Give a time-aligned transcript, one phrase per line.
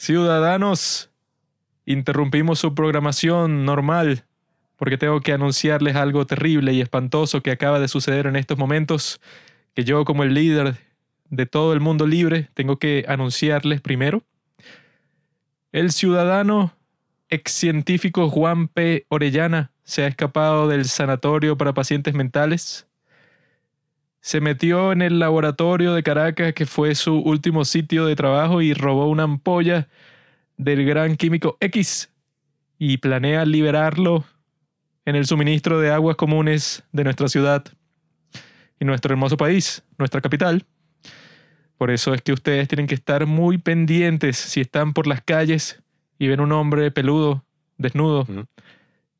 [0.00, 1.10] Ciudadanos,
[1.84, 4.24] interrumpimos su programación normal
[4.76, 9.20] porque tengo que anunciarles algo terrible y espantoso que acaba de suceder en estos momentos,
[9.74, 10.78] que yo como el líder
[11.28, 14.22] de todo el mundo libre tengo que anunciarles primero.
[15.70, 16.72] El ciudadano
[17.28, 19.04] ex científico Juan P.
[19.10, 22.86] Orellana se ha escapado del sanatorio para pacientes mentales.
[24.20, 28.74] Se metió en el laboratorio de Caracas, que fue su último sitio de trabajo, y
[28.74, 29.88] robó una ampolla
[30.56, 32.10] del gran químico X
[32.78, 34.24] y planea liberarlo
[35.06, 37.64] en el suministro de aguas comunes de nuestra ciudad
[38.78, 40.66] y nuestro hermoso país, nuestra capital.
[41.78, 45.82] Por eso es que ustedes tienen que estar muy pendientes si están por las calles
[46.18, 47.42] y ven un hombre peludo,
[47.78, 48.26] desnudo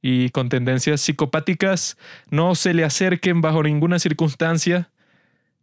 [0.03, 1.97] y con tendencias psicopáticas,
[2.31, 4.91] no se le acerquen bajo ninguna circunstancia.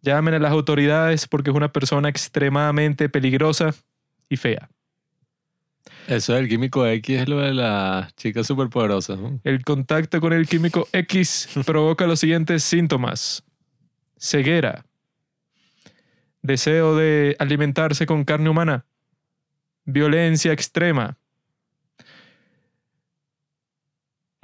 [0.02, 3.73] Llamen a las autoridades porque es una persona extremadamente peligrosa
[4.30, 4.70] y fea.
[6.08, 9.20] Eso del químico X es lo de las chicas superpoderosas.
[9.20, 9.40] ¿no?
[9.43, 13.43] El contacto con el químico X provoca los siguientes síntomas.
[14.18, 14.85] Ceguera.
[16.41, 18.85] Deseo de alimentarse con carne humana.
[19.84, 21.18] Violencia extrema.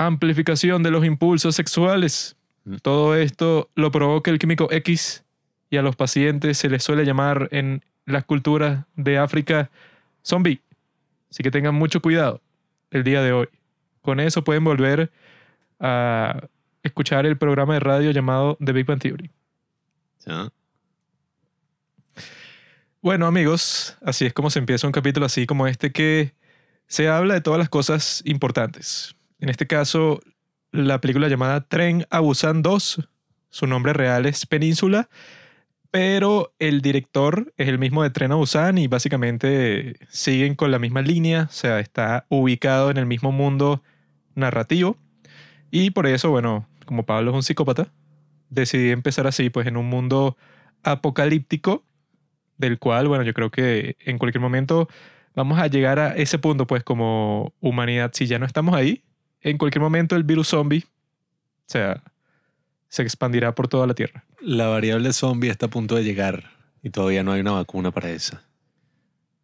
[0.05, 2.35] Amplificación de los impulsos sexuales.
[2.65, 2.75] Mm.
[2.81, 5.23] Todo esto lo provoca el químico X
[5.69, 9.71] y a los pacientes se les suele llamar en las culturas de África
[10.23, 10.61] zombie.
[11.29, 12.41] Así que tengan mucho cuidado
[12.91, 13.47] el día de hoy.
[14.01, 15.11] Con eso pueden volver
[15.79, 16.47] a
[16.83, 19.31] escuchar el programa de radio llamado The Big Bang Theory.
[20.25, 20.49] Ya.
[23.01, 26.33] Bueno, amigos, así es como se empieza un capítulo así como este que
[26.87, 29.15] se habla de todas las cosas importantes.
[29.43, 30.21] En este caso,
[30.71, 33.09] la película llamada Tren a Busan 2,
[33.49, 35.09] su nombre real es Península,
[35.91, 40.79] pero el director es el mismo de Tren a Busan y básicamente siguen con la
[40.79, 43.83] misma línea, o sea, está ubicado en el mismo mundo
[44.33, 44.95] narrativo.
[45.71, 47.91] Y por eso, bueno, como Pablo es un psicópata,
[48.49, 50.37] decidí empezar así, pues en un mundo
[50.83, 51.83] apocalíptico,
[52.55, 54.87] del cual, bueno, yo creo que en cualquier momento
[55.35, 59.03] vamos a llegar a ese punto, pues como humanidad, si ya no estamos ahí,
[59.43, 62.01] en cualquier momento el virus zombie, o sea,
[62.87, 64.23] se expandirá por toda la Tierra.
[64.41, 68.09] La variable zombie está a punto de llegar y todavía no hay una vacuna para
[68.09, 68.43] esa.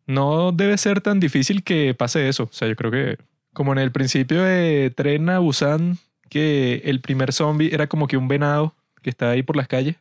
[0.07, 2.43] No debe ser tan difícil que pase eso.
[2.43, 3.17] O sea, yo creo que
[3.53, 5.97] como en el principio de Tren a Busan,
[6.29, 9.97] que el primer zombie era como que un venado que está ahí por las calles.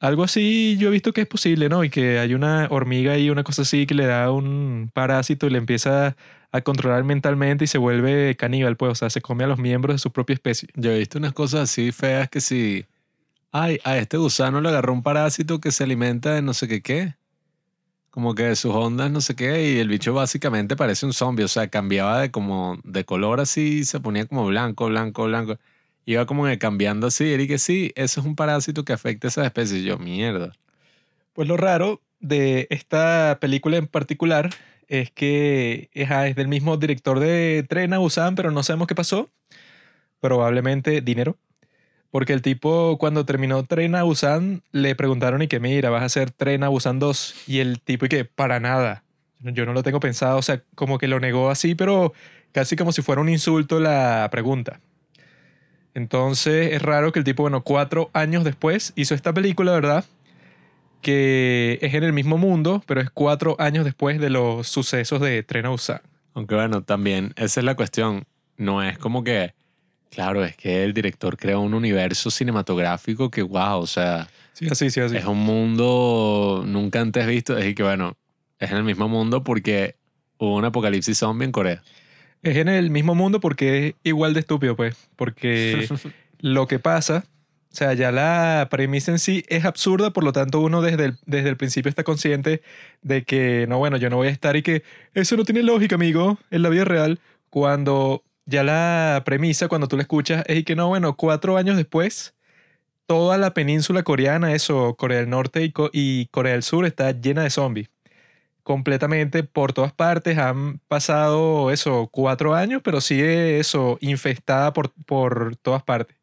[0.00, 1.84] Algo así yo he visto que es posible, ¿no?
[1.84, 5.50] Y que hay una hormiga y una cosa así que le da un parásito y
[5.50, 6.16] le empieza
[6.52, 9.94] a controlar mentalmente y se vuelve caníbal, pues, o sea, se come a los miembros
[9.94, 10.68] de su propia especie.
[10.74, 12.84] Yo he visto unas cosas así feas que si...
[13.50, 16.82] Ay, a este gusano le agarró un parásito que se alimenta de no sé qué
[16.82, 17.16] qué.
[18.10, 21.44] Como que de sus ondas no sé qué y el bicho básicamente parece un zombie.
[21.44, 25.58] O sea, cambiaba de como de color así y se ponía como blanco, blanco, blanco.
[26.06, 27.24] Iba como que cambiando así.
[27.34, 29.82] Y que sí, eso es un parásito que afecta a esas especies.
[29.82, 30.52] Y yo, mierda.
[31.34, 34.50] Pues lo raro de esta película en particular
[34.92, 39.30] es que es del mismo director de Tren a Busan, pero no sabemos qué pasó.
[40.20, 41.38] Probablemente dinero.
[42.10, 46.04] Porque el tipo, cuando terminó Tren a Busan, le preguntaron y que, mira, vas a
[46.04, 47.48] hacer Tren a Busan 2.
[47.48, 49.02] Y el tipo, y que, para nada.
[49.40, 52.12] Yo no lo tengo pensado, o sea, como que lo negó así, pero
[52.52, 54.78] casi como si fuera un insulto la pregunta.
[55.94, 60.04] Entonces es raro que el tipo, bueno, cuatro años después hizo esta película, ¿verdad?
[61.02, 65.42] Que es en el mismo mundo, pero es cuatro años después de los sucesos de
[65.42, 66.00] Tren a Busan.
[66.34, 68.24] Aunque bueno, también esa es la cuestión.
[68.56, 69.54] No es como que...
[70.10, 74.90] Claro, es que el director creó un universo cinematográfico que, wow, o sea, Sí, así,
[74.90, 75.16] sí, así.
[75.16, 77.56] es un mundo nunca antes visto.
[77.56, 78.16] Es que, bueno,
[78.58, 79.96] es en el mismo mundo porque
[80.38, 81.82] hubo un apocalipsis zombie en Corea.
[82.42, 84.96] Es en el mismo mundo porque es igual de estúpido, pues.
[85.16, 85.88] Porque
[86.40, 87.24] lo que pasa,
[87.72, 91.18] o sea, ya la premisa en sí es absurda, por lo tanto uno desde el,
[91.24, 92.60] desde el principio está consciente
[93.00, 94.82] de que, no, bueno, yo no voy a estar y que
[95.14, 99.96] eso no tiene lógica, amigo, en la vida real, cuando ya la premisa, cuando tú
[99.96, 102.34] la escuchas, es y que, no, bueno, cuatro años después,
[103.06, 107.42] toda la península coreana, eso, Corea del Norte y, y Corea del Sur está llena
[107.42, 107.90] de zombies.
[108.64, 110.38] Completamente por todas partes.
[110.38, 116.16] Han pasado eso, cuatro años, pero sigue eso, infestada por, por todas partes.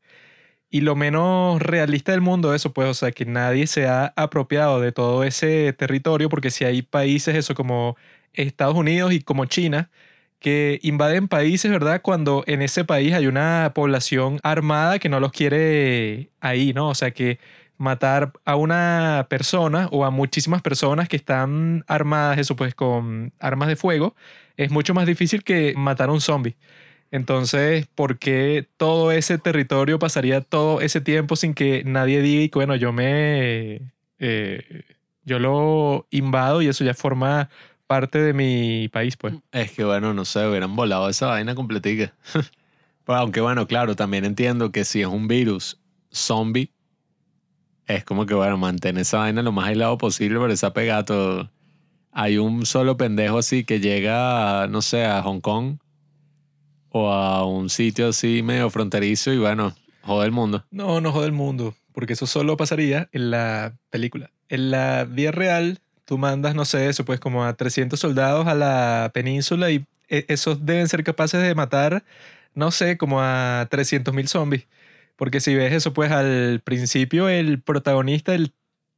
[0.71, 4.79] Y lo menos realista del mundo, eso, pues, o sea, que nadie se ha apropiado
[4.79, 7.97] de todo ese territorio, porque si hay países, eso, como
[8.33, 9.89] Estados Unidos y como China,
[10.39, 12.01] que invaden países, ¿verdad?
[12.03, 16.89] Cuando en ese país hay una población armada que no los quiere ahí, ¿no?
[16.89, 17.39] O sea, que
[17.77, 23.69] matar a una persona o a muchísimas personas que están armadas, eso pues, con armas
[23.69, 24.15] de fuego,
[24.55, 26.55] es mucho más difícil que matar a un zombie.
[27.11, 32.75] Entonces, ¿por qué todo ese territorio pasaría todo ese tiempo sin que nadie diga bueno,
[32.75, 33.91] yo me...
[34.19, 34.83] eh,
[35.23, 37.49] yo lo invado y eso ya forma
[37.87, 39.35] parte de mi país, pues.
[39.51, 42.13] Es que bueno, no sé, hubieran volado esa vaina completica.
[43.05, 45.79] Pero aunque bueno, claro, también entiendo que si es un virus
[46.11, 46.71] zombie,
[47.87, 51.51] es como que bueno, mantén esa vaina lo más aislado posible, pero esa pega todo.
[52.11, 55.79] Hay un solo pendejo así que llega, no sé, a Hong Kong
[56.91, 60.65] o a un sitio así medio fronterizo y bueno, jode el mundo.
[60.71, 64.31] No, no jode el mundo, porque eso solo pasaría en la película.
[64.49, 68.55] En la vida real, tú mandas, no sé, eso pues como a 300 soldados a
[68.55, 72.03] la península y e- esos deben ser capaces de matar,
[72.55, 74.65] no sé, como a 300 mil zombies.
[75.15, 78.53] Porque si ves eso, pues al principio el protagonista, el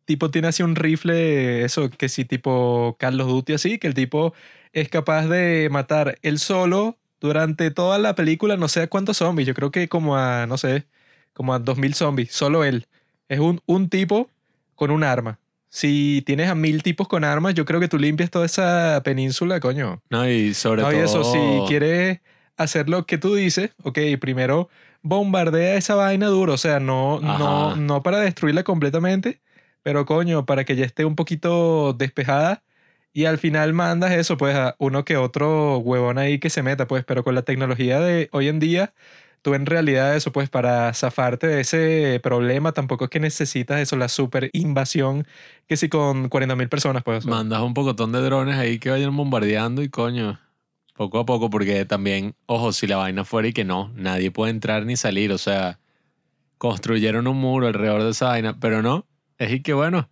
[0.05, 4.33] tipo tiene así un rifle, eso que sí, tipo Carlos Duty así, que el tipo
[4.71, 9.47] es capaz de matar él solo durante toda la película, no sé a cuántos zombies,
[9.47, 10.88] yo creo que como a, no sé,
[11.33, 12.88] como a 2000 zombies, solo él.
[13.29, 14.29] Es un, un tipo
[14.75, 15.39] con un arma.
[15.69, 19.59] Si tienes a mil tipos con armas, yo creo que tú limpias toda esa península,
[19.62, 20.01] coño.
[20.09, 21.03] No, y sobre No, y todo.
[21.06, 22.19] eso, si quieres
[22.57, 24.69] hacer lo que tú dices, ok, primero
[25.03, 29.41] bombardea esa vaina duro, o sea, no, no, no para destruirla completamente,
[29.83, 32.63] pero coño, para que ya esté un poquito despejada
[33.13, 36.88] y al final mandas eso, pues a uno que otro huevón ahí que se meta,
[36.88, 38.94] pues, pero con la tecnología de hoy en día,
[39.42, 43.96] tú en realidad eso, pues, para zafarte de ese problema, tampoco es que necesitas eso,
[43.98, 45.28] la super invasión,
[45.68, 47.25] que si con 40 mil personas, pues.
[47.25, 50.40] Mandas un pocotón de drones ahí que vayan bombardeando y coño,
[50.96, 54.52] poco a poco, porque también, ojo, si la vaina fuera y que no, nadie puede
[54.52, 55.80] entrar ni salir, o sea,
[56.58, 60.10] construyeron un muro alrededor de esa vaina, pero no, es y que bueno,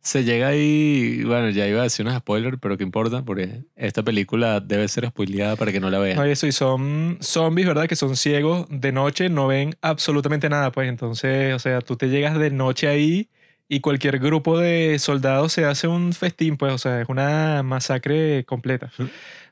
[0.00, 4.02] se llega ahí, bueno, ya iba a decir unos spoilers, pero qué importa, porque esta
[4.02, 6.16] película debe ser spoileada para que no la vean.
[6.16, 7.86] No, y eso, y son zombies, ¿verdad?
[7.86, 12.08] Que son ciegos de noche, no ven absolutamente nada, pues entonces, o sea, tú te
[12.08, 13.28] llegas de noche ahí
[13.68, 18.44] y cualquier grupo de soldados se hace un festín, pues, o sea, es una masacre
[18.44, 18.90] completa.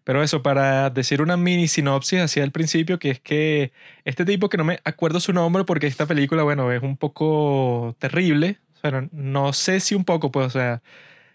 [0.05, 3.73] Pero eso, para decir una mini sinopsis hacia el principio, que es que
[4.05, 7.97] este tipo que no me acuerdo su nombre porque esta película, bueno, es un poco
[7.99, 8.61] terrible,
[8.91, 10.83] pero no sé si un poco, pues, o sea,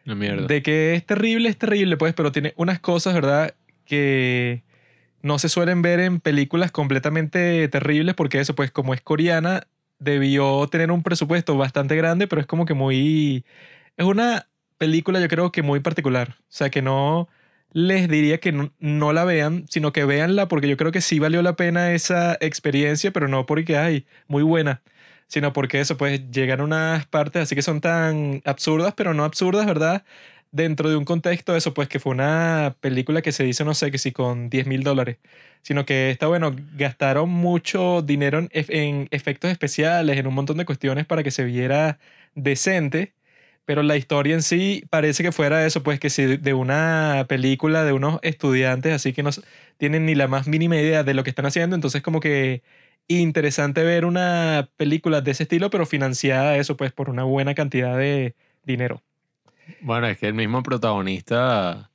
[0.06, 0.48] Una mierda.
[0.48, 3.56] de que es terrible, es terrible, pues, pero tiene unas cosas, ¿verdad?
[3.86, 4.64] Que
[5.22, 9.68] no se suelen ver en películas completamente terribles, porque eso, pues, como es coreana,
[10.00, 13.44] debió tener un presupuesto bastante grande, pero es como que muy...
[13.98, 16.36] Es una película, yo creo que muy particular.
[16.40, 17.28] O sea, que no
[17.74, 21.20] les diría que no, no la vean, sino que véanla, porque yo creo que sí
[21.20, 24.82] valió la pena esa experiencia, pero no porque, ay, muy buena
[25.32, 29.66] sino porque eso, pues llegan unas partes así que son tan absurdas, pero no absurdas,
[29.66, 30.04] ¿verdad?
[30.52, 33.92] Dentro de un contexto, eso, pues que fue una película que se hizo, no sé,
[33.92, 35.20] que sí, con 10 mil dólares,
[35.62, 40.66] sino que está bueno, gastaron mucho dinero en, en efectos especiales, en un montón de
[40.66, 41.98] cuestiones para que se viera
[42.36, 43.14] decente,
[43.66, 47.86] pero la historia en sí parece que fuera eso, pues que sí, de una película
[47.86, 49.30] de unos estudiantes, así que no
[49.78, 52.64] tienen ni la más mínima idea de lo que están haciendo, entonces como que
[53.08, 57.98] interesante ver una película de ese estilo, pero financiada eso, pues, por una buena cantidad
[57.98, 59.02] de dinero.
[59.82, 61.90] Bueno, es que el mismo protagonista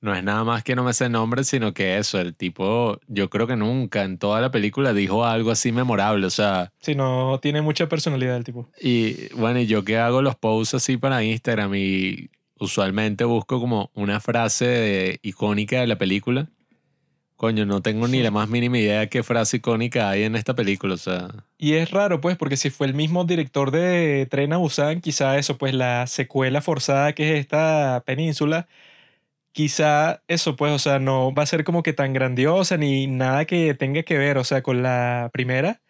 [0.00, 3.00] no es nada más que no me sé el nombre, sino que eso, el tipo,
[3.08, 6.94] yo creo que nunca en toda la película dijo algo así memorable, o sea, Si
[6.94, 8.68] no, tiene mucha personalidad el tipo.
[8.80, 13.90] y bueno, y yo que hago los posts así para Instagram y usualmente busco como
[13.94, 16.48] una frase de- icónica de la película.
[17.38, 20.54] Coño, no tengo ni la más mínima idea de qué frase icónica hay en esta
[20.54, 24.52] película, o sea, Y es raro, pues, porque si fue el mismo director de Tren
[24.52, 28.66] a Busan, quizá eso, pues, la secuela forzada que es esta península,
[29.52, 33.44] quizá eso, pues, o sea, no va a ser como que tan grandiosa ni nada
[33.44, 35.80] que tenga que ver, o sea, con la primera,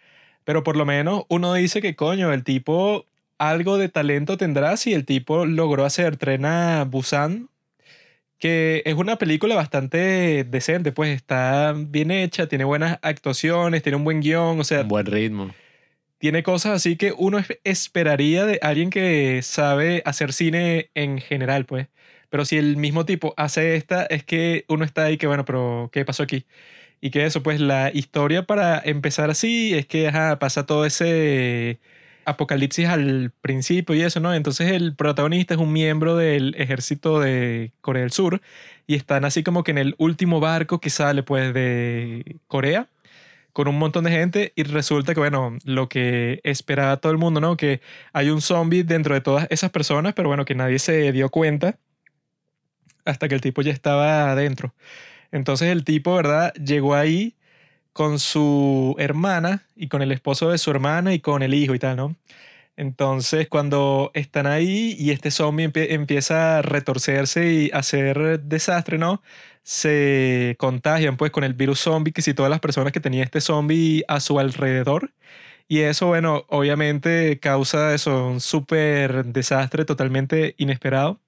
[0.44, 3.06] pero por lo menos uno dice que, coño, el tipo
[3.38, 7.48] algo de talento tendrá si el tipo logró hacer Tren a Busan,
[8.38, 14.04] que es una película bastante decente, pues, está bien hecha, tiene buenas actuaciones, tiene un
[14.04, 15.54] buen guion, o sea, un buen ritmo.
[16.18, 21.64] tiene cosas así que uno es- esperaría de alguien que sabe hacer cine en general,
[21.66, 21.88] pues.
[22.30, 25.90] Pero si el mismo tipo hace esta, es que uno está ahí que, bueno, pero
[25.92, 26.46] ¿qué pasó aquí?
[27.00, 31.80] Y que eso, pues la historia para empezar así es que ajá, pasa todo ese
[32.28, 34.34] apocalipsis al principio y eso, ¿no?
[34.34, 38.40] Entonces el protagonista es un miembro del ejército de Corea del Sur
[38.86, 42.88] y están así como que en el último barco que sale, pues, de Corea
[43.52, 47.40] con un montón de gente y resulta que, bueno, lo que esperaba todo el mundo,
[47.40, 47.56] ¿no?
[47.56, 47.80] Que
[48.12, 51.78] hay un zombie dentro de todas esas personas, pero bueno, que nadie se dio cuenta
[53.04, 54.74] hasta que el tipo ya estaba adentro.
[55.32, 56.52] Entonces el tipo, ¿verdad?
[56.54, 57.34] Llegó ahí
[57.98, 61.80] con su hermana y con el esposo de su hermana y con el hijo y
[61.80, 62.14] tal, ¿no?
[62.76, 69.20] Entonces, cuando están ahí y este zombie empieza a retorcerse y hacer desastre, ¿no?
[69.64, 73.40] Se contagian pues con el virus zombie, que si todas las personas que tenía este
[73.40, 75.12] zombie a su alrededor.
[75.66, 81.20] Y eso, bueno, obviamente causa eso, un súper desastre totalmente inesperado.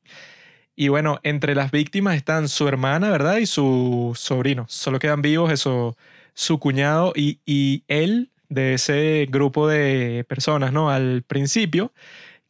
[0.76, 3.38] Y bueno, entre las víctimas están su hermana, ¿verdad?
[3.38, 4.66] Y su sobrino.
[4.68, 5.96] Solo quedan vivos eso,
[6.34, 10.90] su cuñado y, y él de ese grupo de personas, ¿no?
[10.90, 11.92] Al principio,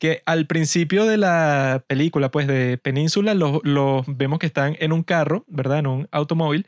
[0.01, 5.05] que al principio de la película, pues de Península, los, vemos que están en un
[5.05, 5.81] carro, ¿verdad?
[5.81, 6.67] En un automóvil,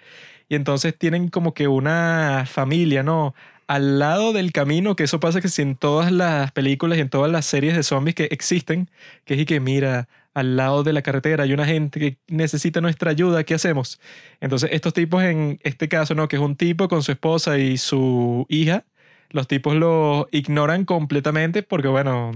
[0.49, 3.35] y entonces tienen como que una familia, ¿no?
[3.67, 7.09] Al lado del camino, que eso pasa que si en todas las películas y en
[7.09, 8.91] todas las series de zombies que existen,
[9.25, 12.81] que es y que mira, al lado de la carretera hay una gente que necesita
[12.81, 14.01] nuestra ayuda, ¿qué hacemos?
[14.41, 16.29] Entonces estos tipos en este caso, ¿no?
[16.29, 18.85] Que es un tipo con su esposa y su hija,
[19.31, 22.33] los tipos lo ignoran completamente porque, bueno,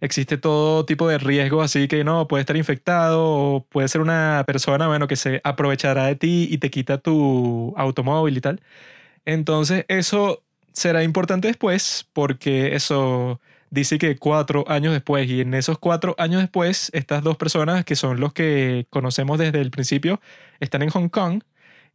[0.00, 4.44] existe todo tipo de riesgo, así que no, puede estar infectado o puede ser una
[4.46, 8.60] persona, bueno, que se aprovechará de ti y te quita tu automóvil y tal.
[9.24, 13.40] Entonces, eso será importante después porque eso
[13.74, 17.96] dice que cuatro años después y en esos cuatro años después, estas dos personas que
[17.96, 20.20] son los que conocemos desde el principio,
[20.60, 21.42] están en Hong Kong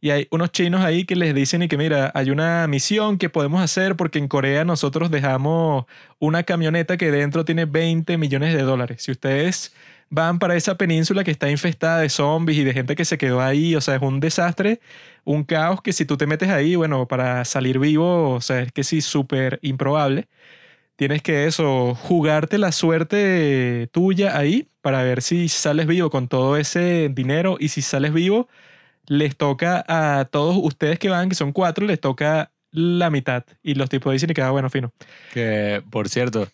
[0.00, 3.28] y hay unos chinos ahí que les dicen y que mira, hay una misión que
[3.28, 5.84] podemos hacer porque en Corea nosotros dejamos
[6.18, 9.02] una camioneta que dentro tiene 20 millones de dólares.
[9.02, 9.74] Si ustedes
[10.10, 13.40] van para esa península que está infestada de zombies y de gente que se quedó
[13.40, 14.80] ahí, o sea, es un desastre,
[15.24, 18.72] un caos que si tú te metes ahí, bueno, para salir vivo, o sea, es
[18.72, 20.28] que sí, súper improbable.
[21.00, 26.58] Tienes que eso, jugarte la suerte tuya ahí para ver si sales vivo con todo
[26.58, 28.50] ese dinero y si sales vivo,
[29.06, 33.44] les toca a todos ustedes que van, que son cuatro, les toca la mitad.
[33.62, 34.92] Y los tipos dicen y queda bueno, fino.
[35.32, 36.48] Que, por cierto,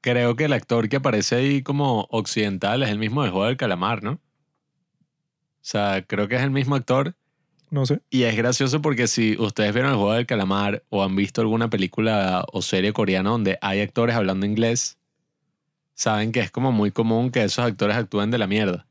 [0.00, 3.58] creo que el actor que aparece ahí como occidental es el mismo del juego del
[3.58, 4.12] calamar, ¿no?
[4.12, 4.18] O
[5.60, 7.16] sea, creo que es el mismo actor.
[7.70, 8.00] No sé.
[8.10, 11.68] Y es gracioso porque si ustedes vieron el juego del calamar o han visto alguna
[11.68, 14.96] película o serie coreana donde hay actores hablando inglés,
[15.94, 18.86] saben que es como muy común que esos actores actúen de la mierda.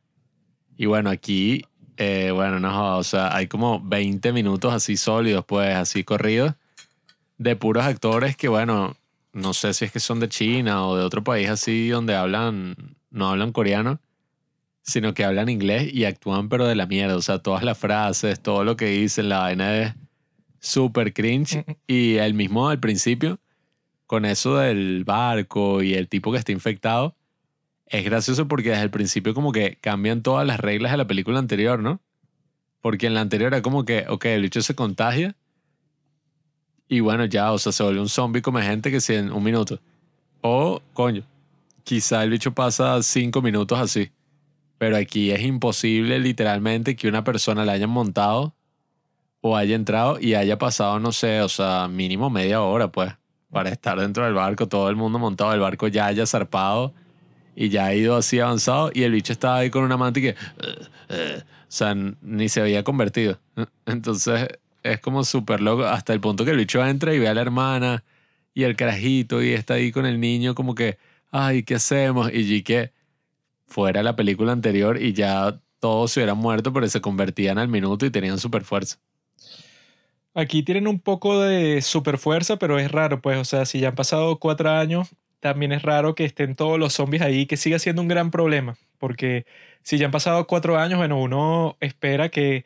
[0.77, 1.63] Y bueno, aquí
[1.97, 6.53] eh, bueno, no, o sea, hay como 20 minutos así sólidos, pues, así corridos,
[7.39, 8.95] de puros actores que, bueno,
[9.33, 12.75] no sé si es que son de China o de otro país así donde hablan,
[13.09, 13.99] no hablan coreano,
[14.87, 18.39] sino que hablan inglés y actúan pero de la mierda, o sea, todas las frases,
[18.39, 19.93] todo lo que dicen, la vaina es
[20.59, 23.39] súper cringe y el mismo al principio,
[24.07, 27.15] con eso del barco y el tipo que está infectado,
[27.87, 31.37] es gracioso porque desde el principio como que cambian todas las reglas de la película
[31.37, 31.99] anterior, ¿no?
[32.81, 35.35] Porque en la anterior era como que, ok, el bicho se contagia
[36.87, 39.43] y bueno, ya, o sea, se vuelve un zombie como gente que si en un
[39.43, 39.81] minuto.
[40.39, 41.23] O, coño,
[41.83, 44.11] quizá el bicho pasa cinco minutos así.
[44.77, 48.53] Pero aquí es imposible literalmente que una persona le hayan montado
[49.41, 53.13] o haya entrado y haya pasado, no sé, o sea, mínimo media hora, pues,
[53.51, 56.93] para estar dentro del barco, todo el mundo montado, el barco ya haya zarpado
[57.55, 60.23] y ya ha ido así avanzado y el bicho estaba ahí con una manta y
[60.23, 60.35] que...
[61.09, 63.39] o sea, ni se había convertido.
[63.85, 64.47] Entonces
[64.83, 67.41] es como súper loco hasta el punto que el bicho entra y ve a la
[67.41, 68.03] hermana
[68.53, 70.97] y el carajito y está ahí con el niño como que,
[71.31, 72.29] ay, ¿qué hacemos?
[72.33, 72.91] Y que
[73.67, 78.05] fuera la película anterior y ya todos se hubieran muerto, pero se convertían al minuto
[78.05, 78.97] y tenían super fuerza.
[80.33, 83.89] Aquí tienen un poco de super fuerza, pero es raro, pues, o sea, si ya
[83.89, 85.09] han pasado cuatro años,
[85.39, 88.77] también es raro que estén todos los zombies ahí, que siga siendo un gran problema,
[88.99, 89.45] porque
[89.81, 92.65] si ya han pasado cuatro años, bueno, uno espera que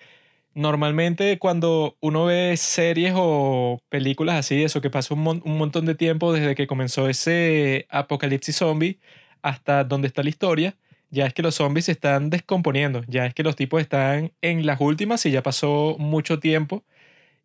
[0.54, 5.96] normalmente cuando uno ve series o películas así, eso que pasa un, un montón de
[5.96, 9.00] tiempo desde que comenzó ese apocalipsis zombie
[9.42, 10.76] hasta donde está la historia,
[11.12, 14.66] ya es que los zombies se están descomponiendo, ya es que los tipos están en
[14.66, 16.84] las últimas y ya pasó mucho tiempo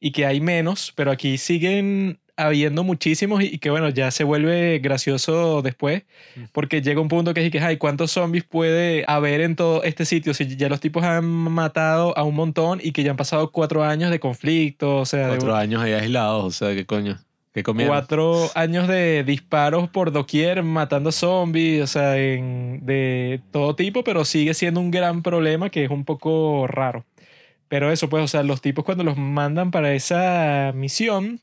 [0.01, 4.79] y que hay menos, pero aquí siguen habiendo muchísimos y que bueno, ya se vuelve
[4.79, 6.05] gracioso después,
[6.53, 10.05] porque llega un punto que es que, ay, ¿cuántos zombies puede haber en todo este
[10.05, 10.35] sitio?
[10.35, 13.85] Si ya los tipos han matado a un montón y que ya han pasado cuatro
[13.85, 15.29] años de conflicto, o sea...
[15.29, 17.19] Cuatro años ahí aislados, o sea, ¿qué coño?
[17.57, 24.05] ¿Qué Cuatro años de disparos por doquier, matando zombies, o sea, en, de todo tipo,
[24.05, 27.07] pero sigue siendo un gran problema que es un poco raro.
[27.69, 31.41] Pero eso, pues, o sea, los tipos cuando los mandan para esa misión,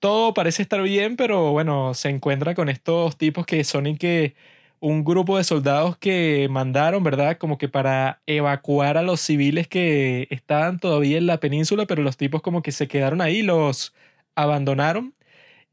[0.00, 4.34] todo parece estar bien, pero bueno, se encuentra con estos tipos que son y que
[4.80, 7.38] un grupo de soldados que mandaron, ¿verdad?
[7.38, 12.16] Como que para evacuar a los civiles que estaban todavía en la península, pero los
[12.16, 13.94] tipos como que se quedaron ahí, los
[14.34, 15.14] abandonaron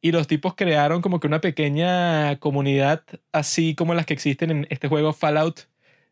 [0.06, 4.68] y los tipos crearon como que una pequeña comunidad así como las que existen en
[4.70, 5.62] este juego Fallout,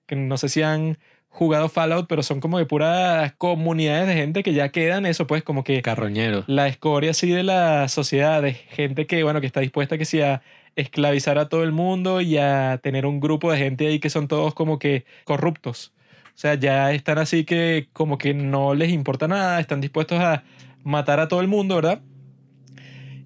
[0.07, 0.97] que no sé si han
[1.29, 5.43] jugado Fallout, pero son como de puras comunidades de gente que ya quedan eso, pues
[5.43, 5.83] como que...
[5.83, 6.43] Carroñero.
[6.47, 10.41] La escoria así de la sociedad, de gente que, bueno, que está dispuesta que sea
[10.75, 14.27] esclavizar a todo el mundo y a tener un grupo de gente ahí que son
[14.27, 15.93] todos como que corruptos.
[16.29, 20.43] O sea, ya están así que como que no les importa nada, están dispuestos a
[20.83, 22.01] matar a todo el mundo, ¿verdad?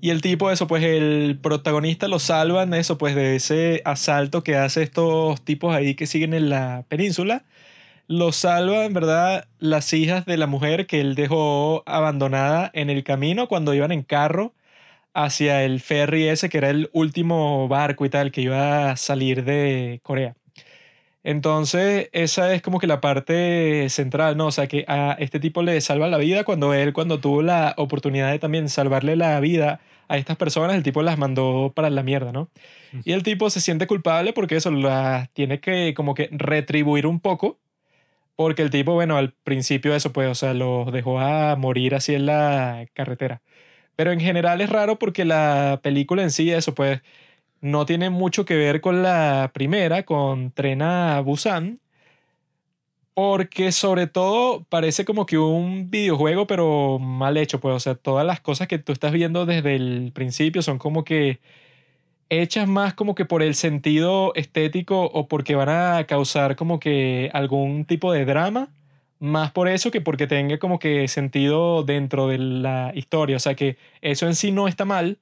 [0.01, 4.55] Y el tipo, eso, pues el protagonista lo salvan, eso, pues de ese asalto que
[4.55, 7.43] hace estos tipos ahí que siguen en la península
[8.07, 9.47] lo salvan, ¿verdad?
[9.59, 14.03] Las hijas de la mujer que él dejó abandonada en el camino cuando iban en
[14.03, 14.53] carro
[15.13, 19.43] hacia el ferry ese que era el último barco y tal que iba a salir
[19.45, 20.35] de Corea.
[21.27, 24.47] Entonces, esa es como que la parte central, ¿no?
[24.47, 27.73] O sea, que a este tipo le salva la vida cuando él, cuando tuvo la
[27.75, 32.01] oportunidad de también salvarle la vida a estas personas, el tipo las mandó para la
[32.01, 32.49] mierda, ¿no?
[33.03, 37.19] Y el tipo se siente culpable porque eso las tiene que como que retribuir un
[37.19, 37.59] poco
[38.37, 42.15] porque el tipo, bueno, al principio eso, pues, o sea, los dejó a morir así
[42.15, 43.41] en la carretera.
[43.97, 47.01] Pero en general es raro porque la película en sí, eso, pues,
[47.61, 51.79] no tiene mucho que ver con la primera, con Trena Busan.
[53.13, 58.25] Porque sobre todo parece como que un videojuego, pero mal hecho, pues, o sea, todas
[58.25, 61.39] las cosas que tú estás viendo desde el principio son como que
[62.29, 67.29] hechas más como que por el sentido estético o porque van a causar como que
[67.33, 68.69] algún tipo de drama,
[69.19, 73.37] más por eso que porque tenga como que sentido dentro de la historia.
[73.37, 75.17] O sea que eso en sí no está mal,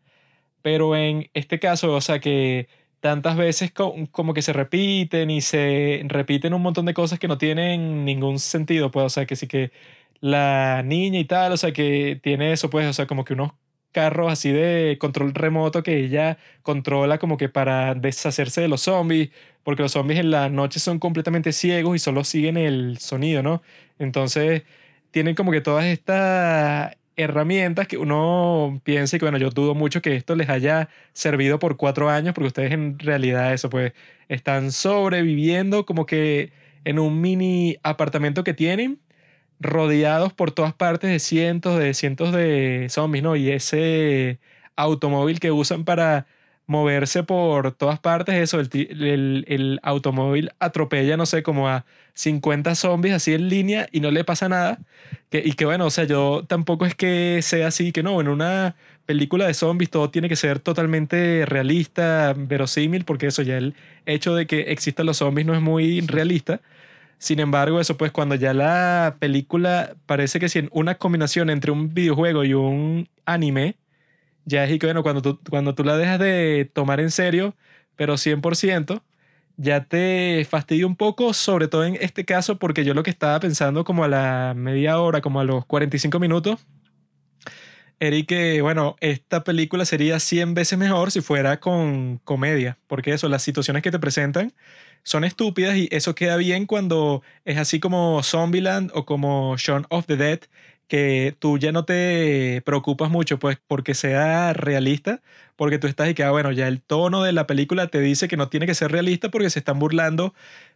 [0.65, 2.67] pero en este caso, o sea que
[2.99, 7.37] tantas veces como que se repiten y se repiten un montón de cosas que no
[7.37, 9.71] tienen ningún sentido, pues, o sea que sí que
[10.21, 13.51] la niña y tal, o sea que tiene eso, pues, o sea, como que unos
[13.91, 19.29] carros así de control remoto que ella controla como que para deshacerse de los zombies,
[19.63, 23.61] porque los zombies en la noche son completamente ciegos y solo siguen el sonido, ¿no?
[23.99, 24.63] Entonces
[25.11, 30.15] tienen como que todas estas herramientas que uno piensa que, bueno, yo dudo mucho que
[30.15, 33.93] esto les haya servido por cuatro años, porque ustedes en realidad eso, pues,
[34.29, 36.51] están sobreviviendo como que
[36.83, 38.99] en un mini apartamento que tienen
[39.59, 43.35] rodeados por todas partes de cientos de cientos de zombies, ¿no?
[43.35, 44.39] Y ese
[44.75, 46.27] automóvil que usan para
[46.67, 53.13] moverse por todas partes, eso, el, el, automóvil atropella, no sé, como a 50 zombies
[53.15, 54.79] así en línea y no le pasa nada.
[55.29, 58.27] Que, y que bueno, o sea, yo tampoco es que sea así, que no, en
[58.27, 58.75] una
[59.05, 63.75] película de zombies todo tiene que ser totalmente realista, verosímil, porque eso ya el
[64.05, 66.61] hecho de que existan los zombies no es muy realista.
[67.17, 71.93] Sin embargo, eso pues cuando ya la película parece que si una combinación entre un
[71.93, 73.75] videojuego y un anime,
[74.45, 77.55] ya es que bueno, cuando tú, cuando tú la dejas de tomar en serio,
[77.95, 79.01] pero 100%,
[79.57, 83.39] ya te fastidia un poco, sobre todo en este caso, porque yo lo que estaba
[83.39, 86.65] pensando como a la media hora, como a los 45 minutos,
[87.99, 93.29] era que, bueno, esta película sería 100 veces mejor si fuera con comedia, porque eso,
[93.29, 94.53] las situaciones que te presentan
[95.03, 100.07] son estúpidas y eso queda bien cuando es así como Zombieland o como Shaun of
[100.07, 100.39] the Dead,
[100.87, 105.21] que tú ya no te preocupas mucho pues porque sea realista,
[105.55, 108.27] porque tú estás y que, ah, bueno, ya el tono de la película te dice
[108.27, 110.33] que no tiene que ser realista porque se están burlando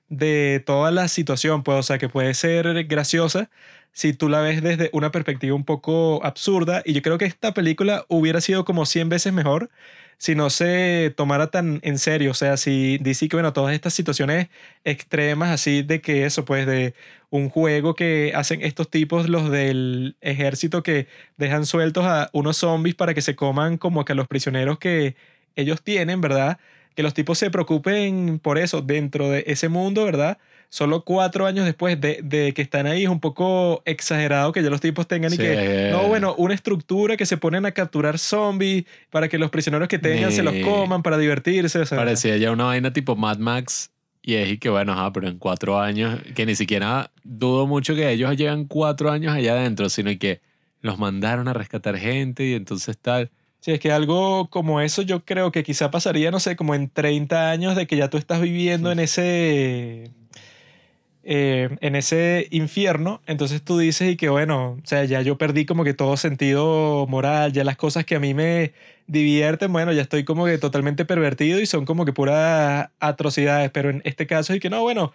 [0.10, 3.50] de toda la situación, pues, o sea, que puede ser graciosa
[3.92, 7.54] si tú la ves desde una perspectiva un poco absurda y yo creo que esta
[7.54, 9.70] película hubiera sido como 100 veces mejor
[10.18, 12.32] si no se tomara tan en serio.
[12.32, 14.50] O sea, si dice que, bueno, todas estas situaciones
[14.84, 16.94] extremas, así de que eso, pues, de
[17.30, 22.96] un juego que hacen estos tipos, los del ejército, que dejan sueltos a unos zombies
[22.96, 25.16] para que se coman como que a los prisioneros que
[25.56, 26.58] ellos tienen, ¿verdad?
[26.96, 30.38] Que los tipos se preocupen por eso dentro de ese mundo, ¿verdad?
[30.70, 34.80] solo cuatro años después de, que están ahí, es un poco exagerado que ya los
[34.80, 39.28] tipos tengan y que, no, bueno, una estructura que se ponen a capturar zombies para
[39.28, 41.86] que los prisioneros que tengan se los coman para divertirse.
[41.86, 43.92] Parecía ya una vaina tipo Mad Max.
[44.30, 47.96] Y es y que bueno, ajá, pero en cuatro años, que ni siquiera dudo mucho
[47.96, 50.40] que ellos llegan cuatro años allá adentro, sino que
[50.82, 53.32] los mandaron a rescatar gente y entonces tal.
[53.60, 56.92] Sí, es que algo como eso yo creo que quizá pasaría, no sé, como en
[56.92, 60.12] 30 años de que ya tú estás viviendo en ese
[61.24, 65.66] eh, en ese infierno, entonces tú dices y que bueno, o sea, ya yo perdí
[65.66, 68.74] como que todo sentido moral, ya las cosas que a mí me
[69.08, 73.90] divierten, bueno, ya estoy como que totalmente pervertido y son como que puras atrocidades, pero
[73.90, 75.14] en este caso es que no, bueno,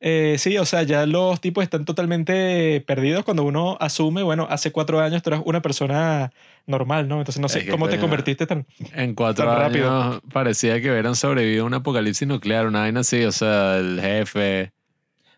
[0.00, 4.70] eh, sí, o sea, ya los tipos están totalmente perdidos cuando uno asume, bueno, hace
[4.70, 6.32] cuatro años tú eras una persona
[6.66, 7.18] normal, ¿no?
[7.18, 8.66] Entonces no sé Es que, cómo te convertiste tan...
[8.92, 10.20] En cuatro Tan años rápido.
[10.32, 14.72] parecía que hubieran sobrevivido a un apocalipsis nuclear, una vaina así, o sea, el jefe.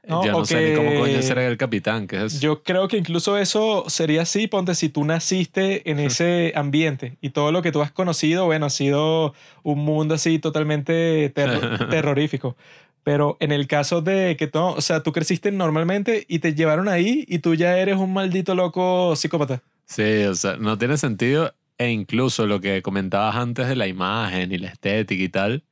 [0.08, 2.88] No, yo no o sé ni cómo coño será el capitán, que es Yo creo
[2.88, 7.60] que incluso eso sería así, ponte, si tú naciste en ese ambiente y todo lo
[7.62, 11.50] que tú has conocido, bueno, ha sido un mundo así totalmente ter-
[11.90, 12.56] terrorífico.
[13.04, 16.88] Pero en el caso de que tú, o sea, tú creciste normalmente y te llevaron
[16.88, 19.62] ahí y tú ya eres un maldito loco psicópata.
[19.86, 21.54] Sí, o sea, no tiene sentido.
[21.78, 25.62] E incluso lo que comentabas antes de la imagen y la estética y tal.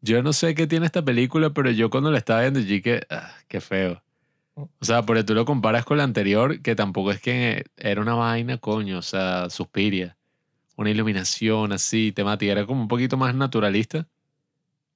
[0.00, 3.32] Yo no sé qué tiene esta película, pero yo cuando la estaba viendo dije, ah,
[3.48, 4.02] qué feo.
[4.54, 8.14] O sea, porque tú lo comparas con la anterior, que tampoco es que era una
[8.14, 10.16] vaina, coño, o sea, Suspiria.
[10.76, 14.08] Una iluminación así, temática, era como un poquito más naturalista.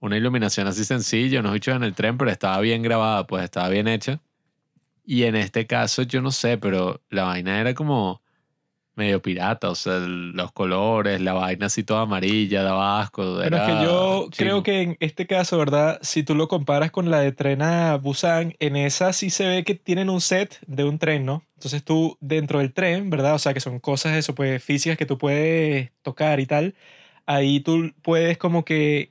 [0.01, 3.69] Una iluminación así sencilla, unos bichos en el tren, pero estaba bien grabada, pues estaba
[3.69, 4.21] bien hecha.
[5.05, 8.22] Y en este caso, yo no sé, pero la vaina era como
[8.94, 13.38] medio pirata, o sea, el- los colores, la vaina así toda amarilla, daba asco.
[13.42, 15.98] Pero es que yo creo que en este caso, ¿verdad?
[16.02, 19.64] Si tú lo comparas con la de tren a Busan, en esa sí se ve
[19.64, 21.42] que tienen un set de un tren, ¿no?
[21.57, 23.35] Entonces tú dentro del tren, ¿verdad?
[23.35, 26.74] O sea, que son cosas eso, pues físicas que tú puedes tocar y tal.
[27.24, 29.11] Ahí tú puedes como que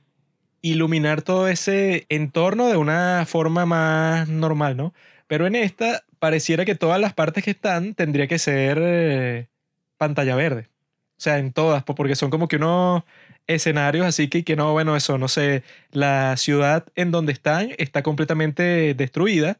[0.60, 4.94] iluminar todo ese entorno de una forma más normal, ¿no?
[5.26, 9.48] Pero en esta pareciera que todas las partes que están tendría que ser eh,
[10.04, 10.62] pantalla verde.
[11.18, 13.02] O sea, en todas, po- porque son como que unos
[13.46, 15.62] escenarios así que, que no, bueno, eso, no sé,
[15.92, 19.58] la ciudad en donde están está completamente destruida.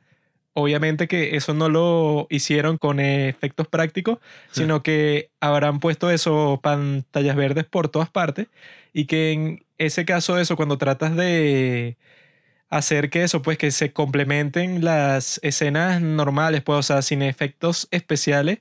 [0.55, 4.19] Obviamente que eso no lo hicieron con efectos prácticos,
[4.51, 8.49] sino que habrán puesto eso, pantallas verdes por todas partes,
[8.93, 11.97] y que en ese caso eso, cuando tratas de
[12.69, 17.89] hacer que eso, pues que se complementen las escenas normales, pues, o sea, sin efectos
[17.91, 18.59] especiales,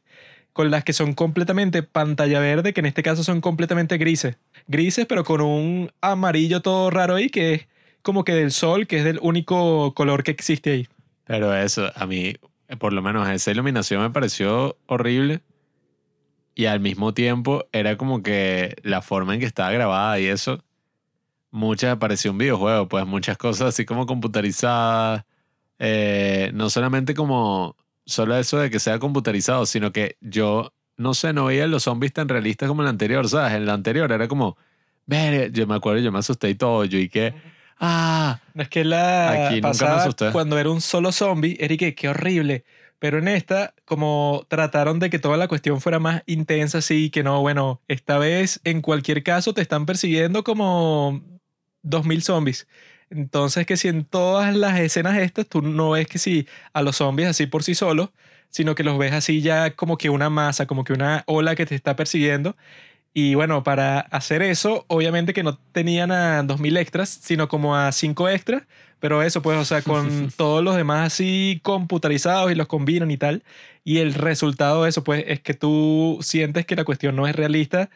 [0.54, 4.38] con las que son completamente pantalla verde, que en este caso son completamente grises.
[4.68, 7.68] Grises, pero con un amarillo todo raro ahí, que es
[8.02, 10.88] como que del sol, que es el único color que existe ahí.
[11.26, 12.36] Pero eso, a mí,
[12.80, 15.42] por lo menos esa iluminación me pareció horrible.
[16.54, 20.64] Y al mismo tiempo era como que la forma en que estaba grabada y eso,
[21.50, 25.24] muchas parecía un videojuego, pues muchas cosas así como computarizadas.
[25.80, 31.34] eh, no solamente como solo eso de que sea computarizado, sino que yo, no sé,
[31.34, 33.54] no veía los zombies tan realistas como en la anterior, ¿sabes?
[33.54, 34.58] En la anterior era como,
[35.06, 37.34] ver, yo me acuerdo, yo me asusté y todo, yo y que,
[37.80, 40.32] ah, No es que la Aquí nunca me pasada, asusté.
[40.32, 42.64] cuando era un solo zombie, era que qué horrible.
[43.00, 47.24] Pero en esta, como trataron de que toda la cuestión fuera más intensa, así que
[47.24, 51.24] no, bueno, esta vez en cualquier caso te están persiguiendo como
[51.82, 52.68] 2000 zombies.
[53.12, 56.98] Entonces que si en todas las escenas estas tú no ves que si a los
[56.98, 58.10] zombies así por sí solos,
[58.50, 61.66] sino que los ves así ya como que una masa, como que una ola que
[61.66, 62.56] te está persiguiendo.
[63.14, 67.92] Y bueno, para hacer eso, obviamente que no tenían a 2000 extras, sino como a
[67.92, 68.64] 5 extras.
[69.00, 73.18] Pero eso, pues, o sea, con todos los demás así computarizados y los combinan y
[73.18, 73.44] tal.
[73.84, 77.36] Y el resultado de eso, pues, es que tú sientes que la cuestión no es
[77.36, 77.90] realista.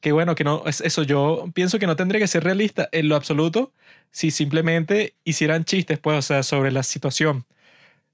[0.00, 1.02] Que bueno, que no, es eso.
[1.02, 3.72] Yo pienso que no tendría que ser realista en lo absoluto
[4.10, 7.46] si simplemente hicieran chistes, pues, o sea, sobre la situación.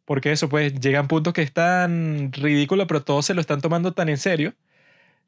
[0.05, 3.93] Porque eso, pues, llegan puntos que es tan ridículo, pero todos se lo están tomando
[3.95, 4.55] tan en serio.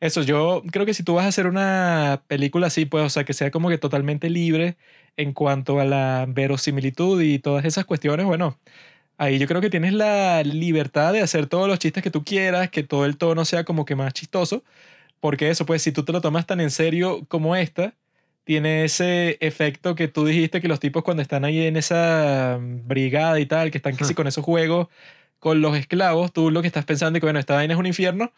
[0.01, 3.25] Eso, yo creo que si tú vas a hacer una película así, pues, o sea,
[3.25, 4.77] que sea como que totalmente libre
[5.17, 8.59] en cuanto a la verosimilitud y todas esas cuestiones, bueno,
[9.19, 12.71] ahí yo creo que tienes la libertad de hacer todos los chistes que tú quieras,
[12.71, 14.65] que todo el tono sea como que más chistoso,
[15.21, 17.95] porque eso, pues, si tú te lo tomas tan en serio como esta,
[18.47, 23.41] tiene ese efecto que tú dijiste que los tipos cuando están ahí en esa brigada
[23.41, 24.87] y tal, que están sí con esos juegos
[25.41, 27.87] con los esclavos, tú lo que estás pensando es que, bueno, esta vaina es un
[27.87, 28.33] infierno,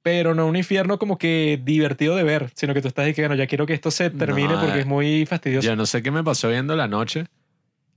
[0.00, 3.34] pero no un infierno como que divertido de ver, sino que tú estás que, bueno,
[3.34, 5.68] ya quiero que esto se termine No, porque es muy fastidioso.
[5.68, 7.26] Yo no sé qué me pasó viendo la noche,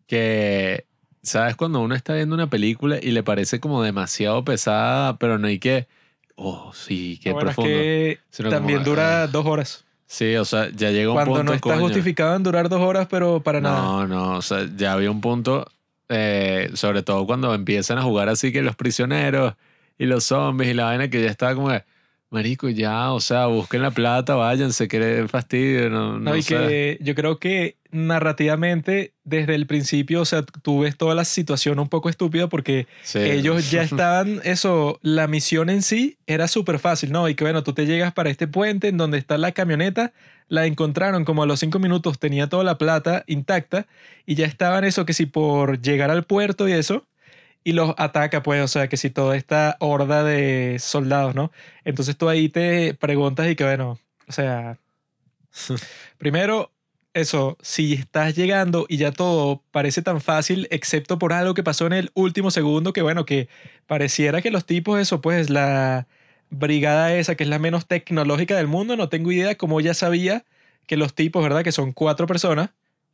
[0.06, 0.86] que,
[1.24, 1.56] ¿sabes?
[1.56, 5.60] Cuando uno está viendo una película y le parece como demasiado pesada, pero no hay
[5.60, 5.88] que,
[6.36, 7.80] oh, sí, qué Lo bueno es profundo.
[7.80, 9.87] que Sino como, también dura ah, dos horas.
[10.08, 11.82] Sí, o sea, ya llega un Cuando punto, no está coño.
[11.82, 13.82] justificado en durar dos horas, pero para nada.
[13.82, 15.68] No, no, o sea, ya había un punto,
[16.08, 19.56] eh, sobre todo cuando empiezan a jugar así que los prisioneros
[19.98, 21.72] y los zombies y la vaina que ya estaba como,
[22.30, 26.56] marico, ya, o sea, busquen la plata, váyanse, que fastidio, no, No, no y sé.
[26.56, 31.80] que yo creo que narrativamente, desde el principio, o sea, tú ves toda la situación
[31.80, 33.20] un poco estúpida porque Sí.
[33.20, 37.28] ellos ya estaban, eso, la misión en sí era súper fácil, ¿no?
[37.30, 40.12] Y que bueno, tú te llegas para este puente en donde está la camioneta,
[40.50, 43.86] la encontraron como a los cinco minutos, tenía toda la plata intacta
[44.26, 47.06] y ya estaban eso que si por llegar al puerto y eso,
[47.68, 51.52] y los ataca, pues, o sea, que si toda esta horda de soldados, ¿no?
[51.84, 54.80] Entonces tú ahí te preguntas y que bueno, o sea,
[56.18, 56.72] primero,
[57.14, 61.86] eso, si estás llegando y ya todo parece tan fácil, excepto por algo que pasó
[61.88, 63.50] en el último segundo, que bueno, que
[63.86, 66.08] pareciera que los tipos, eso, pues la
[66.50, 70.46] brigada esa, que es la menos tecnológica del mundo, no tengo idea cómo ya sabía
[70.86, 71.66] que los tipos, ¿verdad?
[71.66, 72.70] Que son cuatro personas,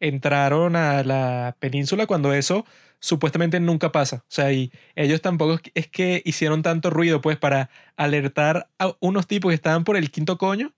[0.07, 2.65] entraron a la península cuando eso
[2.99, 4.17] supuestamente nunca pasa.
[4.17, 9.27] O sea, y ellos tampoco es que hicieron tanto ruido, pues, para alertar a unos
[9.27, 10.73] tipos que estaban por el quinto coño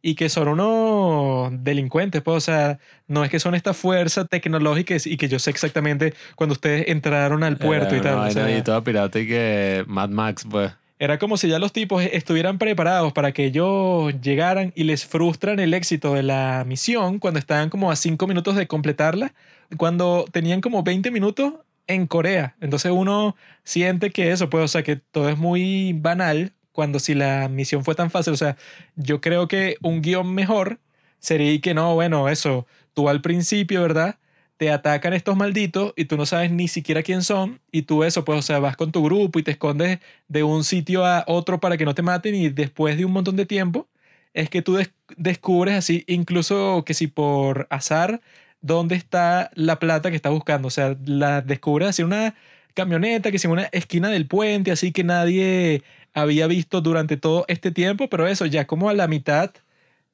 [0.00, 4.94] y que son unos delincuentes, pues, o sea, no es que son esta fuerza tecnológica
[5.04, 8.18] y que yo sé exactamente cuando ustedes entraron al puerto y Era tal.
[8.20, 10.72] una o sea, ahí toda pirata y que Mad Max, pues.
[10.98, 15.60] Era como si ya los tipos estuvieran preparados para que ellos llegaran y les frustran
[15.60, 19.32] el éxito de la misión cuando estaban como a cinco minutos de completarla,
[19.76, 21.54] cuando tenían como 20 minutos
[21.86, 22.56] en Corea.
[22.60, 27.14] Entonces uno siente que eso, pues, o sea, que todo es muy banal cuando si
[27.14, 28.32] la misión fue tan fácil.
[28.32, 28.56] O sea,
[28.96, 30.80] yo creo que un guion mejor
[31.20, 34.18] sería que no, bueno, eso, tú al principio, ¿verdad?
[34.58, 38.24] Te atacan estos malditos y tú no sabes ni siquiera quién son y tú eso,
[38.24, 41.60] pues, o sea, vas con tu grupo y te escondes de un sitio a otro
[41.60, 43.88] para que no te maten y después de un montón de tiempo
[44.34, 48.20] es que tú des- descubres así, incluso que si por azar,
[48.60, 50.68] dónde está la plata que estás buscando.
[50.68, 52.34] O sea, la descubres así en una
[52.74, 55.82] camioneta, que si en una esquina del puente, así que nadie
[56.14, 59.52] había visto durante todo este tiempo, pero eso ya como a la mitad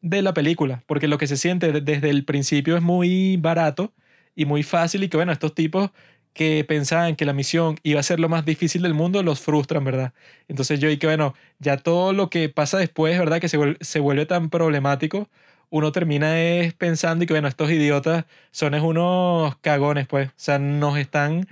[0.00, 3.92] de la película, porque lo que se siente de- desde el principio es muy barato
[4.34, 5.90] y muy fácil y que bueno, estos tipos
[6.32, 9.84] que pensaban que la misión iba a ser lo más difícil del mundo, los frustran,
[9.84, 10.12] ¿verdad?
[10.48, 13.40] Entonces yo y que bueno, ya todo lo que pasa después, ¿verdad?
[13.40, 15.28] Que se vuelve, se vuelve tan problemático,
[15.70, 20.32] uno termina es pensando y que bueno, estos idiotas son es unos cagones, pues, o
[20.36, 21.46] sea, nos están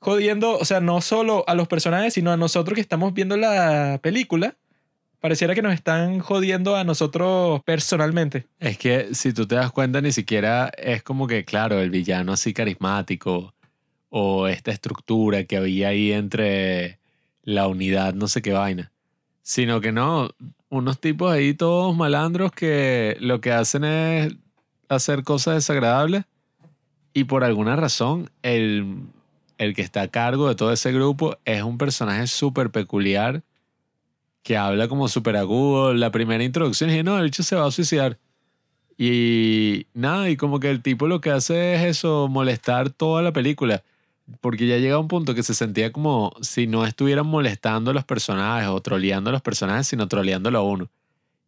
[0.00, 4.00] jodiendo, o sea, no solo a los personajes, sino a nosotros que estamos viendo la
[4.02, 4.56] película.
[5.22, 8.48] Pareciera que nos están jodiendo a nosotros personalmente.
[8.58, 12.32] Es que si tú te das cuenta, ni siquiera es como que, claro, el villano
[12.32, 13.54] así carismático
[14.10, 16.98] o esta estructura que había ahí entre
[17.44, 18.90] la unidad, no sé qué vaina.
[19.42, 20.30] Sino que no,
[20.70, 24.34] unos tipos ahí todos malandros que lo que hacen es
[24.88, 26.24] hacer cosas desagradables
[27.14, 29.04] y por alguna razón el,
[29.58, 33.44] el que está a cargo de todo ese grupo es un personaje súper peculiar
[34.42, 35.94] que habla como súper agudo.
[35.94, 38.18] La primera introducción dije, no, el bicho se va a suicidar.
[38.98, 43.32] Y nada, y como que el tipo lo que hace es eso, molestar toda la
[43.32, 43.82] película.
[44.40, 48.04] Porque ya llega un punto que se sentía como si no estuvieran molestando a los
[48.04, 50.88] personajes o troleando a los personajes, sino troleándolo a uno.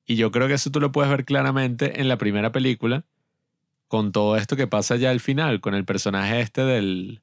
[0.06, 3.04] Y yo creo que eso tú lo puedes ver claramente en la primera película,
[3.88, 7.22] con todo esto que pasa ya al final, con el personaje este del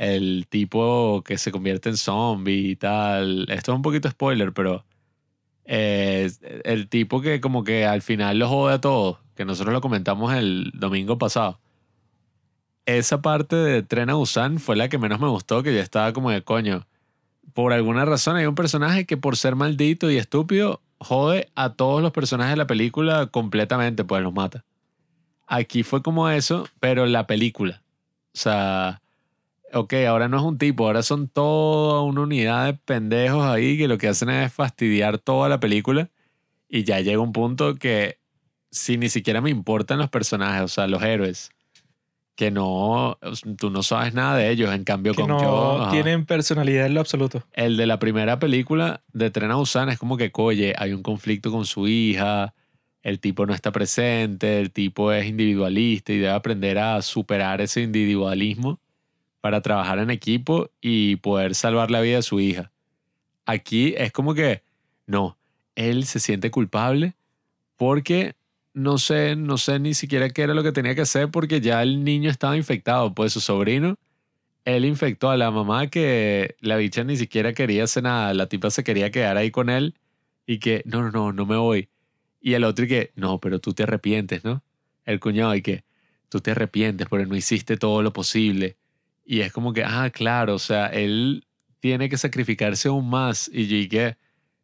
[0.00, 3.46] el tipo que se convierte en zombie y tal.
[3.50, 4.82] Esto es un poquito spoiler, pero
[5.66, 6.30] eh,
[6.64, 10.32] el tipo que como que al final lo jode a todos, que nosotros lo comentamos
[10.32, 11.60] el domingo pasado.
[12.86, 16.14] Esa parte de Tren a Busan fue la que menos me gustó, que yo estaba
[16.14, 16.86] como de coño.
[17.52, 22.00] Por alguna razón hay un personaje que por ser maldito y estúpido jode a todos
[22.00, 24.64] los personajes de la película completamente, pues los mata.
[25.46, 27.82] Aquí fue como eso, pero la película.
[28.32, 29.02] O sea,
[29.72, 33.88] ok, ahora no es un tipo, ahora son toda una unidad de pendejos ahí que
[33.88, 36.10] lo que hacen es fastidiar toda la película
[36.68, 38.18] y ya llega un punto que
[38.70, 41.50] si ni siquiera me importan los personajes, o sea, los héroes,
[42.36, 43.18] que no,
[43.58, 45.90] tú no sabes nada de ellos, en cambio Que con no yo, ajá.
[45.90, 47.42] tienen personalidad en lo absoluto.
[47.52, 51.02] el de la primera película de Tren a Busan es como que, oye, hay un
[51.02, 52.54] conflicto con su hija,
[53.02, 57.82] el tipo no está presente, el tipo es individualista y debe aprender a superar ese
[57.82, 58.78] individualismo
[59.40, 62.70] para trabajar en equipo y poder salvar la vida de su hija.
[63.46, 64.62] Aquí es como que,
[65.06, 65.36] no,
[65.74, 67.14] él se siente culpable
[67.76, 68.34] porque
[68.74, 71.82] no sé, no sé ni siquiera qué era lo que tenía que hacer porque ya
[71.82, 73.96] el niño estaba infectado, pues su sobrino
[74.64, 78.34] él infectó a la mamá que la bicha ni siquiera quería hacer nada.
[78.34, 79.94] La tipa se quería quedar ahí con él
[80.46, 81.88] y que, no, no, no, no me voy.
[82.40, 84.62] Y el otro y que, no, pero tú te arrepientes, ¿no?
[85.04, 85.84] El cuñado y que,
[86.28, 88.76] tú te arrepientes porque no hiciste todo lo posible.
[89.30, 91.44] Y es como que, ah, claro, o sea, él
[91.78, 93.48] tiene que sacrificarse aún más.
[93.52, 94.16] Y que,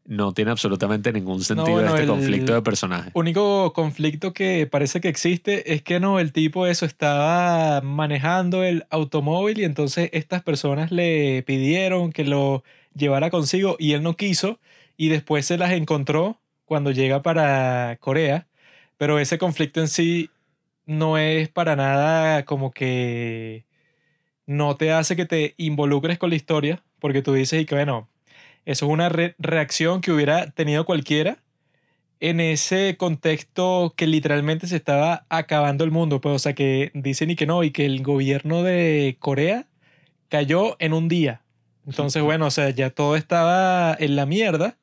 [0.07, 3.12] no tiene absolutamente ningún sentido bueno, este el- conflicto de personajes.
[3.14, 8.87] Único conflicto que parece que existe es que no, el tipo eso estaba manejando el
[8.90, 14.59] automóvil y entonces estas personas le pidieron que lo llevara consigo y él no quiso
[14.96, 18.48] y después se las encontró cuando llega para Corea,
[18.96, 20.29] pero ese conflicto en sí
[20.87, 23.65] no es para nada como que
[24.46, 28.09] no te hace que te involucres con la historia, porque tú dices y que bueno,
[28.66, 31.38] eso es una re- reacción que hubiera tenido cualquiera
[32.20, 37.30] en ese contexto que literalmente se estaba acabando el mundo, pues, o sea, que dicen
[37.30, 39.66] y que no, y que el gobierno de Corea
[40.28, 41.42] cayó en un día.
[41.87, 44.78] Entonces, bueno, o sea, ya todo estaba en la mierda.